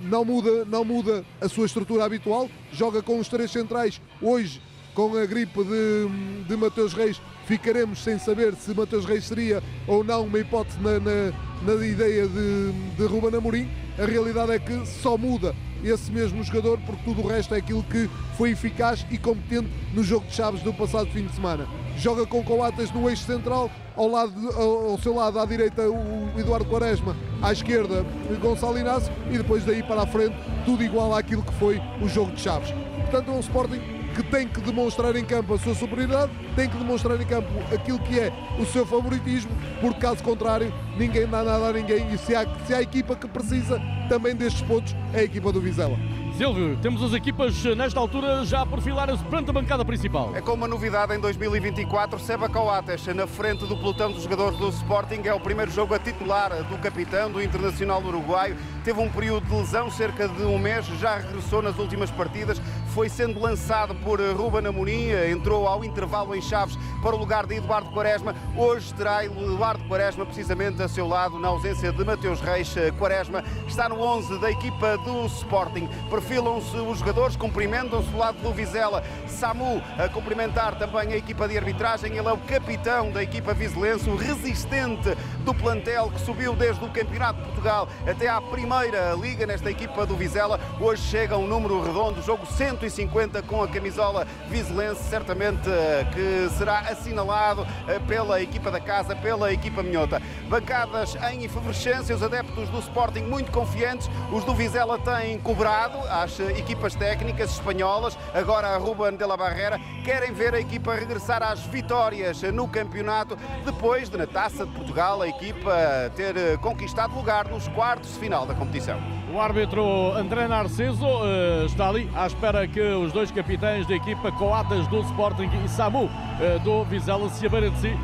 não 0.04 0.24
muda, 0.24 0.66
não 0.66 0.86
muda 0.86 1.26
a 1.42 1.50
sua 1.50 1.66
estrutura 1.66 2.06
habitual, 2.06 2.50
joga 2.72 3.02
com 3.02 3.20
os 3.20 3.28
três 3.28 3.52
centrais 3.52 4.02
hoje 4.22 4.62
com 4.94 5.18
a 5.18 5.26
gripe 5.26 5.64
de, 5.64 6.44
de 6.48 6.56
Mateus 6.56 6.94
Reis, 6.94 7.20
ficaremos 7.48 8.00
sem 8.04 8.20
saber 8.20 8.54
se 8.56 8.74
Mateus 8.76 9.06
Reis 9.06 9.24
seria 9.26 9.62
ou 9.88 10.04
não 10.04 10.26
uma 10.26 10.38
hipótese 10.40 10.78
na, 10.80 11.00
na, 11.00 11.32
na 11.76 11.86
ideia 11.86 12.28
de, 12.28 12.72
de 12.96 13.04
Ruben 13.06 13.36
Amorim. 13.36 13.68
A 13.98 14.06
realidade 14.06 14.52
é 14.52 14.60
que 14.60 14.86
só 14.86 15.18
muda 15.18 15.56
esse 15.84 16.12
mesmo 16.12 16.44
jogador, 16.44 16.80
porque 16.86 17.04
tudo 17.04 17.22
o 17.22 17.28
resto 17.28 17.54
é 17.54 17.58
aquilo 17.58 17.84
que 17.84 18.10
foi 18.38 18.52
eficaz 18.52 19.06
e 19.12 19.18
competente 19.18 19.70
no 19.94 20.04
jogo 20.04 20.26
de 20.28 20.34
Chaves 20.34 20.62
do 20.62 20.74
passado 20.74 21.08
fim 21.08 21.26
de 21.26 21.34
semana. 21.34 21.68
Joga 21.98 22.26
com 22.26 22.44
Coates 22.44 22.92
no 22.92 23.10
eixo 23.10 23.24
central, 23.24 23.70
ao, 23.96 24.08
lado, 24.08 24.34
ao, 24.56 24.98
seu 25.00 25.16
lado 25.16 25.40
à 25.40 25.46
direita 25.46 25.84
o 25.90 26.32
Eduardo 26.38 26.66
Quaresma, 26.66 27.16
à 27.42 27.52
esquerda 27.52 28.06
Gonçalo 28.42 28.78
Inácio 28.78 29.14
e 29.30 29.38
depois 29.38 29.64
daí 29.64 29.84
para 29.84 30.02
a 30.02 30.08
frente 30.08 30.36
tudo 30.66 30.84
igual 30.84 31.16
àquilo 31.16 31.44
que 31.44 31.54
foi 31.54 31.80
o 32.02 32.08
jogo 32.08 32.32
de 32.32 32.42
Chaves. 32.42 32.72
Portanto, 33.02 33.30
é 33.30 33.34
um 33.34 33.40
Sporting 33.40 33.93
que 34.14 34.24
tem 34.24 34.48
que 34.48 34.62
demonstrar 34.62 35.16
em 35.16 35.26
campo 35.26 35.56
a 35.56 35.60
sua 35.60 35.74
superioridade, 35.74 36.32
tem 36.56 36.70
que 36.70 36.78
demonstrar 36.78 37.20
em 37.20 37.26
campo 37.26 37.50
aquilo 37.74 38.00
que 38.00 38.20
é 38.20 38.32
o 38.60 38.66
seu 38.66 38.86
favoritismo, 38.86 39.52
porque 39.82 40.00
caso 40.00 40.24
contrário, 40.24 40.74
ninguém 40.98 41.28
dá 41.28 41.44
nada 41.44 41.68
a 41.68 41.74
ninguém 41.74 42.14
e 42.14 42.18
se 42.18 42.36
há, 42.36 42.46
se 42.66 42.74
há 42.74 42.82
equipa 42.82 43.16
que 43.16 43.28
precisa 43.28 43.82
também 44.08 44.36
destes 44.36 44.62
pontos, 44.62 44.96
é 45.14 45.20
a 45.20 45.24
equipa 45.24 45.52
do 45.52 45.60
Vizela. 45.60 45.98
Silvio, 46.38 46.76
temos 46.82 47.04
as 47.04 47.14
equipas 47.14 47.64
eh, 47.64 47.76
nesta 47.76 48.00
altura 48.00 48.44
já 48.44 48.62
a 48.62 48.66
perfilarem-se 48.66 49.24
perante 49.24 49.52
a 49.52 49.54
bancada 49.54 49.86
principal. 49.86 50.36
É 50.36 50.42
com 50.42 50.54
uma 50.54 50.68
novidade 50.68 51.14
em 51.14 51.20
2024, 51.20 52.20
Seba 52.20 52.50
Coates 52.50 53.06
na 53.14 53.28
frente 53.28 53.68
do 53.68 53.78
pelotão 53.78 54.12
dos 54.12 54.24
jogadores 54.24 54.58
do 54.58 54.68
Sporting. 54.70 55.22
É 55.26 55.34
o 55.34 55.40
primeiro 55.40 55.70
jogo 55.70 55.94
a 55.94 56.00
titular 56.00 56.52
do 56.64 56.78
capitão 56.80 57.32
do 57.32 57.40
Internacional 57.40 58.02
Uruguaio. 58.02 58.58
Teve 58.84 59.00
um 59.00 59.10
período 59.10 59.46
de 59.46 59.56
lesão, 59.56 59.92
cerca 59.92 60.28
de 60.28 60.42
um 60.42 60.58
mês, 60.58 60.88
já 61.00 61.18
regressou 61.18 61.62
nas 61.62 61.78
últimas 61.78 62.10
partidas. 62.10 62.60
Foi 62.96 63.10
sendo 63.10 63.40
lançado 63.40 63.94
por 63.96 64.20
eh, 64.20 64.32
Ruben 64.32 64.66
Amorim, 64.66 65.10
eh, 65.10 65.30
entrou 65.30 65.68
ao 65.68 65.86
intervalo 65.86 66.34
em 66.36 66.42
Chaves 66.42 66.76
para 67.04 67.16
o 67.16 67.20
lugar 67.20 67.46
de 67.46 67.58
Eduardo 67.58 67.92
Quaresma. 67.92 68.34
Hoje 68.58 68.92
terá 68.96 69.24
Eduardo 69.24 69.84
Quaresma 69.84 70.26
precisamente 70.26 70.82
a 70.82 70.88
seu 70.88 71.08
lado, 71.08 71.38
na 71.38 71.50
ausência 71.50 71.92
de 71.92 72.04
Mateus 72.04 72.42
Reis. 72.42 72.74
Quaresma 72.98 73.44
está 73.68 73.88
no 73.88 74.02
11 74.02 74.40
da 74.40 74.50
equipa 74.50 74.98
do 74.98 75.28
Sporting. 75.28 75.88
Perfilam-se 76.24 76.78
os 76.78 77.00
jogadores, 77.00 77.36
cumprimentam-se 77.36 78.08
do 78.10 78.18
lado 78.18 78.38
do 78.42 78.54
Vizela. 78.54 79.04
Samu 79.28 79.84
a 80.00 80.08
cumprimentar 80.08 80.76
também 80.76 81.12
a 81.12 81.18
equipa 81.18 81.50
de 81.50 81.58
arbitragem. 81.58 82.16
Ele 82.18 82.28
é 82.28 82.32
o 82.32 82.38
capitão 82.38 83.12
da 83.12 83.22
equipa 83.22 83.54
vizelense, 83.54 84.10
o 84.10 84.16
resistente 84.16 85.18
do 85.44 85.54
plantel 85.54 86.10
que 86.10 86.22
subiu 86.22 86.56
desde 86.56 86.84
o 86.84 86.90
Campeonato 86.90 87.40
de 87.40 87.46
Portugal 87.48 87.90
até 88.10 88.30
à 88.30 88.40
primeira 88.40 89.14
liga 89.20 89.46
nesta 89.46 89.70
equipa 89.70 90.06
do 90.06 90.16
Vizela. 90.16 90.62
Hoje 90.80 91.02
chega 91.02 91.38
um 91.38 91.46
número 91.46 91.84
redondo, 91.84 92.22
jogo 92.22 92.46
150 92.46 93.42
com 93.44 93.62
a 93.62 93.68
camisola 93.68 94.26
vizelense, 94.48 95.04
certamente 95.10 95.68
eh, 95.68 96.08
que 96.14 96.50
será 96.58 96.80
assinalado 96.80 97.68
eh, 97.86 98.00
pela 98.08 98.42
equipa 98.42 98.72
da 98.72 98.80
casa, 98.80 99.14
pela 99.14 99.52
equipa 99.52 99.84
minhota. 99.84 100.22
Bancadas 100.48 101.16
em 101.34 101.44
efervescência, 101.44 102.16
os 102.16 102.24
adeptos 102.24 102.70
do 102.70 102.80
Sporting 102.80 103.24
muito 103.24 103.52
confiantes. 103.52 104.10
Os 104.32 104.46
do 104.46 104.56
Vizela 104.56 104.98
têm 104.98 105.38
cobrado 105.40 105.98
às 106.14 106.40
equipas 106.40 106.96
técnicas 106.96 107.52
espanholas, 107.52 108.18
agora 108.34 108.68
a 108.68 108.78
Ruben 108.78 109.18
de 109.18 109.26
la 109.26 109.36
Barrera, 109.36 109.80
querem 110.04 110.32
ver 110.32 110.54
a 110.54 110.60
equipa 110.60 110.94
regressar 110.94 111.42
às 111.42 111.62
vitórias 111.62 112.42
no 112.44 112.68
campeonato, 112.68 113.38
depois 113.66 114.10
de 114.10 114.18
na 114.18 114.28
Taça 114.28 114.66
de 114.66 114.72
Portugal 114.72 115.22
a 115.22 115.28
equipa 115.28 115.72
ter 116.16 116.38
eh, 116.38 116.58
conquistado 116.58 117.16
lugar 117.16 117.48
nos 117.48 117.68
quartos 117.70 118.14
de 118.14 118.20
final 118.20 118.46
da 118.46 118.54
competição. 118.54 118.98
O 119.34 119.42
árbitro 119.42 120.12
André 120.12 120.48
Narciso 120.48 121.06
eh, 121.24 121.66
está 121.66 121.90
ali 121.90 122.10
à 122.16 122.28
espera 122.28 122.68
que 122.68 122.80
os 122.80 123.12
dois 123.12 123.32
capitães 123.32 123.88
da 123.88 123.96
equipa 123.96 124.32
Coatas 124.32 124.88
do 124.88 125.02
Sporting 125.02 125.50
e 125.66 125.68
Samu 125.68 126.10
eh, 126.40 126.60
do 126.60 126.84
Vizela 126.86 127.28
se 127.30 127.46
abeirem 127.46 127.72
de 127.72 127.80
si 127.80 127.98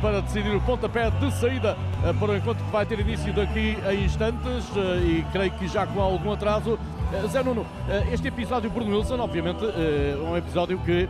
para 0.00 0.22
decidir 0.22 0.56
o 0.56 0.60
pontapé 0.62 1.10
de 1.10 1.30
saída 1.32 1.76
para 2.18 2.32
o 2.32 2.36
encontro 2.36 2.64
que 2.64 2.70
vai 2.70 2.86
ter 2.86 2.98
início 2.98 3.30
daqui 3.34 3.76
a 3.86 3.92
instantes 3.92 4.64
e 5.04 5.22
creio 5.32 5.50
que 5.50 5.68
já 5.68 5.86
com 5.86 6.00
algum 6.00 6.32
atraso. 6.32 6.78
Eh, 7.12 7.28
Zé 7.28 7.42
Nuno, 7.42 7.64
eh, 7.88 8.08
este 8.12 8.28
episódio 8.28 8.68
Bruno 8.68 8.96
Wilson, 8.96 9.20
obviamente, 9.20 9.64
eh, 9.64 10.16
é 10.16 10.22
um 10.22 10.36
episódio 10.36 10.78
que 10.78 11.08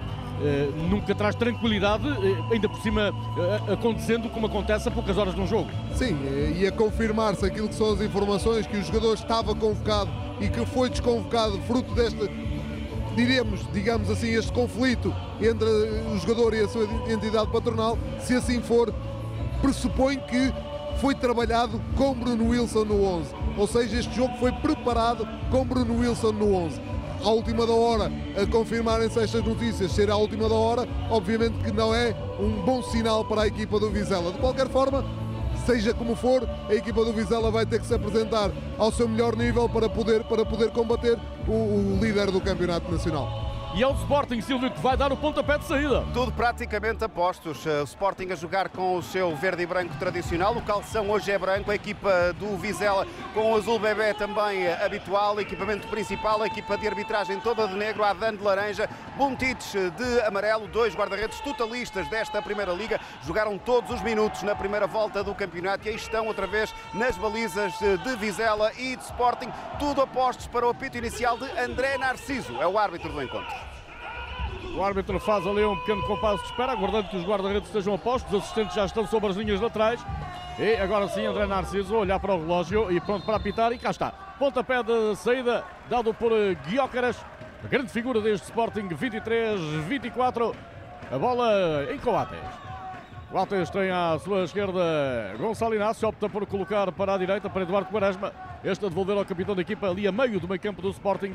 nunca 0.90 1.14
traz 1.14 1.34
tranquilidade, 1.34 2.04
ainda 2.52 2.68
por 2.68 2.78
cima 2.82 3.10
acontecendo 3.72 4.28
como 4.28 4.46
acontece 4.46 4.86
a 4.86 4.90
poucas 4.90 5.16
horas 5.16 5.34
num 5.34 5.46
jogo. 5.46 5.70
Sim, 5.94 6.14
e 6.54 6.66
a 6.66 6.72
confirmar-se 6.72 7.46
aquilo 7.46 7.70
que 7.70 7.74
são 7.74 7.94
as 7.94 8.02
informações 8.02 8.66
que 8.66 8.76
o 8.76 8.84
jogador 8.84 9.14
estava 9.14 9.54
convocado 9.54 10.10
e 10.38 10.50
que 10.50 10.66
foi 10.66 10.90
desconvocado 10.90 11.58
fruto 11.62 11.90
deste, 11.94 12.30
diremos, 13.16 13.66
digamos 13.72 14.10
assim, 14.10 14.34
este 14.34 14.52
conflito 14.52 15.10
entre 15.40 15.66
o 15.66 16.18
jogador 16.18 16.52
e 16.52 16.60
a 16.60 16.68
sua 16.68 16.84
entidade 17.10 17.50
patronal, 17.50 17.96
se 18.20 18.34
assim 18.34 18.60
for, 18.60 18.92
pressupõe 19.62 20.18
que 20.18 20.52
foi 21.00 21.14
trabalhado 21.14 21.80
com 21.96 22.12
Bruno 22.12 22.50
Wilson 22.50 22.84
no 22.84 23.02
11. 23.02 23.45
Ou 23.56 23.66
seja, 23.66 23.98
este 23.98 24.14
jogo 24.14 24.36
foi 24.38 24.52
preparado 24.52 25.26
com 25.50 25.64
Bruno 25.64 26.00
Wilson 26.00 26.32
no 26.32 26.54
11. 26.54 26.80
À 27.24 27.30
última 27.30 27.66
da 27.66 27.72
hora, 27.72 28.12
a 28.40 28.46
confirmarem-se 28.46 29.18
estas 29.18 29.42
notícias, 29.42 29.92
ser 29.92 30.10
à 30.10 30.16
última 30.16 30.48
da 30.48 30.54
hora, 30.54 30.86
obviamente 31.10 31.58
que 31.64 31.72
não 31.72 31.94
é 31.94 32.14
um 32.38 32.62
bom 32.62 32.82
sinal 32.82 33.24
para 33.24 33.42
a 33.42 33.46
equipa 33.46 33.80
do 33.80 33.90
Vizela. 33.90 34.30
De 34.30 34.38
qualquer 34.38 34.68
forma, 34.68 35.04
seja 35.64 35.94
como 35.94 36.14
for, 36.14 36.46
a 36.68 36.74
equipa 36.74 37.04
do 37.04 37.12
Vizela 37.12 37.50
vai 37.50 37.64
ter 37.64 37.80
que 37.80 37.86
se 37.86 37.94
apresentar 37.94 38.50
ao 38.78 38.92
seu 38.92 39.08
melhor 39.08 39.34
nível 39.34 39.68
para 39.68 39.88
poder, 39.88 40.22
para 40.24 40.44
poder 40.44 40.70
combater 40.70 41.18
o, 41.48 41.52
o 41.52 41.98
líder 42.00 42.30
do 42.30 42.40
Campeonato 42.40 42.90
Nacional. 42.92 43.45
E 43.76 43.82
é 43.82 43.86
o 43.86 43.92
Sporting, 43.92 44.40
Silvio, 44.40 44.70
que 44.70 44.80
vai 44.80 44.96
dar 44.96 45.12
o 45.12 45.16
pontapé 45.18 45.58
de 45.58 45.66
saída. 45.66 46.02
Tudo 46.14 46.32
praticamente 46.32 47.04
apostos. 47.04 47.66
O 47.66 47.82
Sporting 47.82 48.28
a 48.32 48.34
jogar 48.34 48.70
com 48.70 48.96
o 48.96 49.02
seu 49.02 49.36
verde 49.36 49.64
e 49.64 49.66
branco 49.66 49.94
tradicional. 49.98 50.56
O 50.56 50.62
calção 50.62 51.10
hoje 51.10 51.30
é 51.30 51.38
branco. 51.38 51.70
A 51.70 51.74
equipa 51.74 52.32
do 52.38 52.56
Vizela 52.56 53.06
com 53.34 53.52
o 53.52 53.54
azul 53.54 53.78
bebê 53.78 54.14
também 54.14 54.66
habitual. 54.72 55.38
Equipamento 55.38 55.86
principal. 55.88 56.40
A 56.40 56.46
equipa 56.46 56.78
de 56.78 56.88
arbitragem 56.88 57.38
toda 57.40 57.68
de 57.68 57.74
negro. 57.74 58.02
Adan 58.02 58.34
de 58.34 58.42
laranja. 58.42 58.88
Buntites 59.14 59.72
de 59.72 60.20
amarelo. 60.22 60.66
Dois 60.68 60.94
guarda-redes 60.94 61.38
totalistas 61.40 62.08
desta 62.08 62.40
Primeira 62.40 62.72
Liga. 62.72 62.98
Jogaram 63.26 63.58
todos 63.58 63.90
os 63.90 64.00
minutos 64.00 64.42
na 64.42 64.54
primeira 64.54 64.86
volta 64.86 65.22
do 65.22 65.34
campeonato 65.34 65.86
e 65.86 65.90
aí 65.90 65.96
estão 65.96 66.28
outra 66.28 66.46
vez 66.46 66.74
nas 66.94 67.18
balizas 67.18 67.74
de 67.78 68.16
Vizela 68.16 68.72
e 68.78 68.96
de 68.96 69.02
Sporting. 69.02 69.52
Tudo 69.78 70.00
apostos 70.00 70.46
para 70.46 70.66
o 70.66 70.70
apito 70.70 70.96
inicial 70.96 71.36
de 71.36 71.44
André 71.60 71.98
Narciso. 71.98 72.58
É 72.58 72.66
o 72.66 72.78
árbitro 72.78 73.12
do 73.12 73.22
encontro. 73.22 73.65
O 74.76 74.84
árbitro 74.84 75.18
faz 75.18 75.46
ali 75.46 75.64
um 75.64 75.74
pequeno 75.74 76.02
compasso 76.02 76.42
de 76.42 76.50
espera, 76.50 76.72
aguardando 76.72 77.08
que 77.08 77.16
os 77.16 77.24
guarda-redes 77.24 77.66
estejam 77.66 77.94
a 77.94 77.98
postos. 77.98 78.30
Os 78.30 78.42
assistentes 78.42 78.74
já 78.74 78.84
estão 78.84 79.06
sobre 79.06 79.30
as 79.30 79.36
linhas 79.36 79.58
laterais. 79.58 80.04
E 80.58 80.74
agora 80.74 81.08
sim, 81.08 81.24
André 81.24 81.46
Narciso 81.46 81.96
a 81.96 82.00
olhar 82.00 82.20
para 82.20 82.34
o 82.34 82.40
relógio 82.40 82.92
e 82.92 83.00
pronto 83.00 83.24
para 83.24 83.36
apitar. 83.36 83.72
E 83.72 83.78
cá 83.78 83.90
está. 83.90 84.10
Pontapé 84.38 84.82
de 84.82 85.16
saída, 85.16 85.64
dado 85.88 86.12
por 86.12 86.30
eh, 86.30 86.54
Guiócaras. 86.68 87.16
Grande 87.70 87.90
figura 87.90 88.20
deste 88.20 88.44
Sporting 88.44 88.86
23-24. 88.88 90.54
A 91.10 91.18
bola 91.18 91.86
em 91.90 91.98
Coates. 91.98 92.38
Coates 93.30 93.70
tem 93.70 93.90
à 93.90 94.18
sua 94.18 94.44
esquerda 94.44 95.34
Gonçalo 95.38 95.74
Inácio, 95.74 96.06
opta 96.06 96.28
por 96.28 96.44
colocar 96.46 96.92
para 96.92 97.14
a 97.14 97.18
direita 97.18 97.48
para 97.48 97.62
Eduardo 97.62 97.90
Quaresma. 97.90 98.30
Este 98.62 98.84
a 98.84 98.88
devolver 98.90 99.16
ao 99.16 99.24
capitão 99.24 99.54
da 99.54 99.62
equipa 99.62 99.88
ali 99.88 100.06
a 100.06 100.12
meio 100.12 100.38
do 100.38 100.46
meio 100.46 100.60
campo 100.60 100.82
do 100.82 100.90
Sporting. 100.90 101.32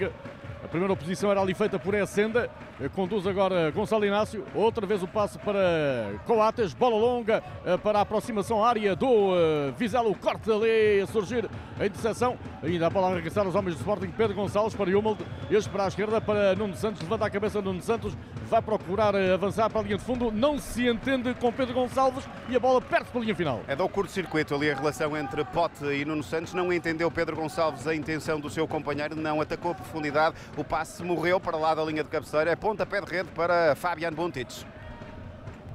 A 0.64 0.68
primeira 0.68 0.94
oposição 0.94 1.32
era 1.32 1.42
ali 1.42 1.54
feita 1.54 1.80
por 1.80 1.94
Essenda. 1.94 2.50
Conduz 2.96 3.26
agora 3.26 3.72
Gonçalo 3.72 4.06
Inácio. 4.06 4.46
Outra 4.54 4.86
vez 4.86 5.02
o 5.02 5.08
passo 5.08 5.40
para 5.40 6.14
Coates. 6.26 6.74
Bola 6.74 6.96
longa 6.96 7.44
eh, 7.66 7.78
para 7.78 8.00
a 8.00 8.02
aproximação 8.04 8.64
à 8.64 8.70
área 8.70 8.96
do 8.96 9.36
eh, 9.36 9.74
Vizela. 9.78 10.08
O 10.08 10.16
corte 10.16 10.52
ali 10.52 11.02
a 11.02 11.08
surgir 11.08 11.50
a 11.80 11.86
interseção. 11.86 12.38
Ainda 12.64 12.88
a 12.88 12.90
bola 12.90 13.08
a 13.08 13.12
arregaçar 13.12 13.48
os 13.48 13.56
homens 13.56 13.76
do 13.76 13.80
Sporting. 13.80 14.12
Pedro 14.12 14.36
Gonçalves 14.36 14.76
para 14.76 14.98
Humald. 14.98 15.20
Este 15.50 15.70
para 15.70 15.86
a 15.86 15.88
esquerda 15.88 16.22
para 16.22 16.56
Nuno 16.56 16.76
Santos. 16.76 17.02
Levanta 17.02 17.26
a 17.26 17.30
cabeça 17.30 17.62
Nuno 17.62 17.82
Santos. 17.82 18.16
Vai 18.48 18.62
procurar 18.62 19.16
eh, 19.16 19.34
avançar 19.34 19.68
para 19.70 19.80
a 19.82 19.84
linha 19.84 19.98
de 19.98 20.04
fundo. 20.04 20.32
Não 20.32 20.60
se 20.60 20.88
entende 20.88 21.34
com 21.34 21.52
Pedro 21.52 21.74
Gonçalves 21.74 22.28
e 22.50 22.56
a 22.56 22.60
bola 22.60 22.80
perde 22.82 23.10
para 23.10 23.20
a 23.20 23.24
linha 23.24 23.36
final. 23.36 23.62
É 23.68 23.76
do 23.76 23.88
curto-circuito 23.90 24.54
ali 24.54 24.70
a 24.70 24.76
relação 24.76 25.18
entre 25.18 25.44
Pote 25.46 25.86
e 25.86 26.06
Nuno 26.06 26.24
Santos. 26.24 26.54
Não 26.54 26.72
entendeu 26.72 27.10
Pedro 27.10 27.36
Gonçalves 27.36 27.88
a 27.88 27.96
intenção 27.96 28.40
do 28.40 28.50
seu 28.50 28.68
companheiro. 28.68 29.16
Não 29.16 29.42
atacou 29.42 29.72
a 29.72 29.76
profundidade. 29.76 30.36
O 30.58 30.64
passe 30.64 31.02
morreu 31.04 31.40
para 31.40 31.58
lá 31.58 31.74
da 31.74 31.84
linha 31.84 32.04
de 32.04 32.10
cabeceira. 32.10 32.52
É 32.52 32.56
pontapé 32.56 33.00
de 33.02 33.10
rede 33.10 33.30
para 33.30 33.76
Fabian 33.76 34.12
Buntic. 34.12 34.66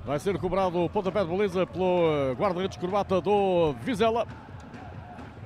Vai 0.04 0.20
ser 0.20 0.38
cobrado 0.38 0.84
o 0.84 0.88
pontapé 0.88 1.24
de 1.24 1.30
beleza 1.30 1.66
pelo 1.66 2.30
eh, 2.30 2.34
guarda-redes 2.34 2.76
croata 2.76 3.20
do 3.20 3.74
Vizela. 3.82 4.26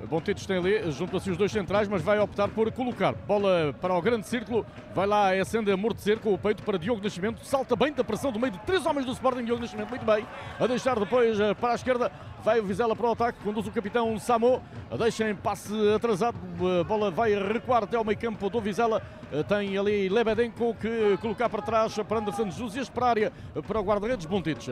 Bontitos 0.06 0.46
tem 0.46 0.56
ali, 0.56 0.90
junta-se 0.90 1.30
os 1.30 1.36
dois 1.36 1.52
centrais, 1.52 1.86
mas 1.86 2.02
vai 2.02 2.18
optar 2.18 2.48
por 2.48 2.70
colocar. 2.72 3.12
Bola 3.12 3.74
para 3.80 3.94
o 3.94 4.00
grande 4.00 4.26
círculo, 4.26 4.64
vai 4.94 5.06
lá 5.06 5.30
a 5.30 5.40
acende 5.40 5.70
a 5.70 5.74
amortecer 5.74 6.18
com 6.18 6.32
o 6.32 6.38
peito 6.38 6.62
para 6.62 6.78
Diogo 6.78 7.02
Nascimento, 7.02 7.44
salta 7.44 7.76
bem 7.76 7.92
da 7.92 8.02
pressão 8.02 8.32
do 8.32 8.38
meio 8.38 8.52
de 8.52 8.58
três 8.60 8.86
homens 8.86 9.04
do 9.04 9.12
Sporting, 9.12 9.44
Diogo 9.44 9.60
Nascimento, 9.60 9.90
muito 9.90 10.04
bem, 10.04 10.26
a 10.58 10.66
deixar 10.66 10.98
depois 10.98 11.38
eh, 11.38 11.54
para 11.54 11.72
a 11.72 11.74
esquerda, 11.74 12.10
vai 12.42 12.60
o 12.60 12.64
Vizela 12.64 12.96
para 12.96 13.06
o 13.06 13.12
ataque, 13.12 13.38
conduz 13.42 13.66
o 13.66 13.70
capitão 13.70 14.18
Samo, 14.18 14.62
deixa 14.98 15.28
em 15.28 15.34
passe 15.34 15.72
atrasado, 15.94 16.36
a 16.80 16.84
bola 16.84 17.10
vai 17.10 17.34
recuar 17.34 17.84
até 17.84 17.96
ao 17.96 18.04
meio 18.04 18.18
campo 18.18 18.48
do 18.50 18.60
Vizela, 18.60 19.02
tem 19.48 19.76
ali 19.76 20.08
Lebedenko 20.08 20.74
que 20.74 21.16
colocar 21.20 21.48
para 21.48 21.62
trás 21.62 21.96
para 21.98 22.18
Anderson 22.18 22.48
este 22.48 22.90
para 22.90 23.06
a 23.06 23.10
área 23.10 23.32
para 23.66 23.80
o 23.80 23.82
guarda-redes 23.82 24.26
Bontitos. 24.26 24.68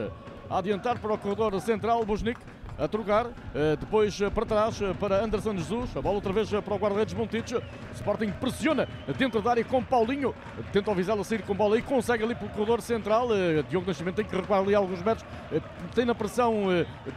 A 0.51 0.59
adiantar 0.59 0.99
para 0.99 1.12
o 1.12 1.19
corredor 1.19 1.61
central, 1.61 2.05
Bosnik, 2.05 2.41
a 2.79 2.87
trocar, 2.87 3.26
eh, 3.55 3.76
depois 3.79 4.20
eh, 4.20 4.31
para 4.31 4.47
trás 4.47 4.81
eh, 4.81 4.95
para 5.01 5.24
Anderson 5.24 5.57
Jesus, 5.57 5.97
a 5.97 6.01
bola 6.01 6.14
outra 6.14 6.33
vez 6.33 6.49
para 6.49 6.74
o 6.74 6.79
guarda-redes 6.79 7.12
Montijo, 7.12 7.61
Sporting 7.95 8.31
pressiona 8.31 8.89
dentro 9.18 9.43
da 9.43 9.51
área 9.51 9.64
com 9.64 9.83
Paulinho, 9.83 10.33
tenta 10.72 10.89
o 10.91 10.95
Vizela 10.95 11.24
sair 11.24 11.43
com 11.43 11.55
bola 11.55 11.76
e 11.76 11.83
consegue 11.83 12.22
ali 12.22 12.37
pelo 12.37 12.51
corredor 12.51 12.81
central, 12.81 13.29
Diogo 13.68 13.87
Nascimento 13.87 14.16
tem 14.16 14.24
que 14.24 14.37
recuar 14.37 14.61
ali 14.61 14.74
alguns 14.74 15.03
metros, 15.03 15.26
tem 15.95 16.05
na 16.05 16.14
pressão 16.14 16.66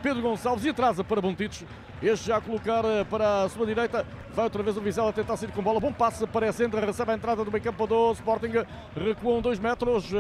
Pedro 0.01 0.23
Gonçalves 0.23 0.65
e 0.65 0.69
atrasa 0.69 1.03
para 1.03 1.21
Montijo, 1.21 1.65
este 2.01 2.27
já 2.27 2.37
a 2.37 2.41
colocar 2.41 2.83
para 3.09 3.43
a 3.43 3.49
sua 3.49 3.65
direita, 3.67 4.03
vai 4.33 4.45
outra 4.45 4.63
vez 4.63 4.75
o 4.75 4.81
Vizela 4.81 5.13
tentar 5.13 5.37
sair 5.37 5.51
com 5.51 5.61
bola, 5.61 5.79
bom 5.79 5.93
passe 5.93 6.25
para 6.25 6.47
Essendra, 6.47 6.83
recebe 6.83 7.11
a 7.11 7.15
entrada 7.15 7.45
do 7.45 7.51
meio 7.51 7.63
campo 7.63 7.85
do 7.85 8.11
Sporting, 8.13 8.53
recuam 8.95 9.41
dois 9.41 9.59
metros, 9.59 10.11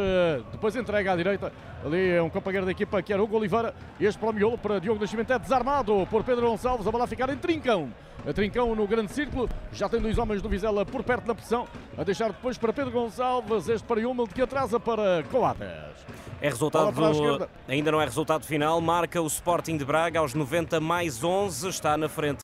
depois 0.51 0.75
entrega 0.75 1.13
à 1.13 1.15
direita, 1.15 1.51
ali 1.83 2.11
é 2.11 2.21
um 2.21 2.29
companheiro 2.29 2.65
da 2.65 2.71
equipa 2.71 3.01
que 3.01 3.11
era 3.11 3.23
Hugo 3.23 3.37
Oliveira, 3.37 3.73
este 3.99 4.19
para 4.19 4.29
o 4.29 4.33
miolo, 4.33 4.57
para 4.57 4.79
Diogo 4.79 5.01
Nascimento 5.01 5.30
é 5.31 5.39
desarmado 5.39 6.07
por 6.09 6.23
Pedro 6.23 6.47
Gonçalves, 6.47 6.85
a 6.85 6.91
bola 6.91 7.05
a 7.05 7.07
ficar 7.07 7.29
em 7.29 7.37
trincão. 7.37 7.89
A 8.27 8.33
trincão 8.33 8.75
no 8.75 8.85
grande 8.85 9.11
círculo, 9.11 9.49
já 9.73 9.89
tem 9.89 9.99
dois 9.99 10.17
homens 10.17 10.41
do 10.41 10.49
Vizela 10.49 10.85
por 10.85 11.03
perto 11.03 11.25
da 11.25 11.33
pressão, 11.33 11.67
a 11.97 12.03
deixar 12.03 12.27
depois 12.27 12.57
para 12.57 12.71
Pedro 12.71 12.91
Gonçalves, 12.91 13.67
este 13.67 13.85
para 13.87 14.07
Humald 14.07 14.31
que 14.33 14.41
atrasa 14.41 14.79
para 14.79 15.23
Coates. 15.31 15.67
É 16.39 16.49
resultado, 16.49 16.91
ainda 17.67 17.91
não 17.91 18.01
é 18.01 18.05
resultado 18.05 18.45
final, 18.45 18.81
marca 18.81 19.21
o 19.21 19.27
Sporting 19.27 19.77
de 19.77 19.85
Braga 19.85 20.19
aos 20.19 20.33
90 20.33 20.79
mais 20.79 21.23
11, 21.23 21.67
está 21.67 21.95
na 21.95 22.09
frente 22.09 22.39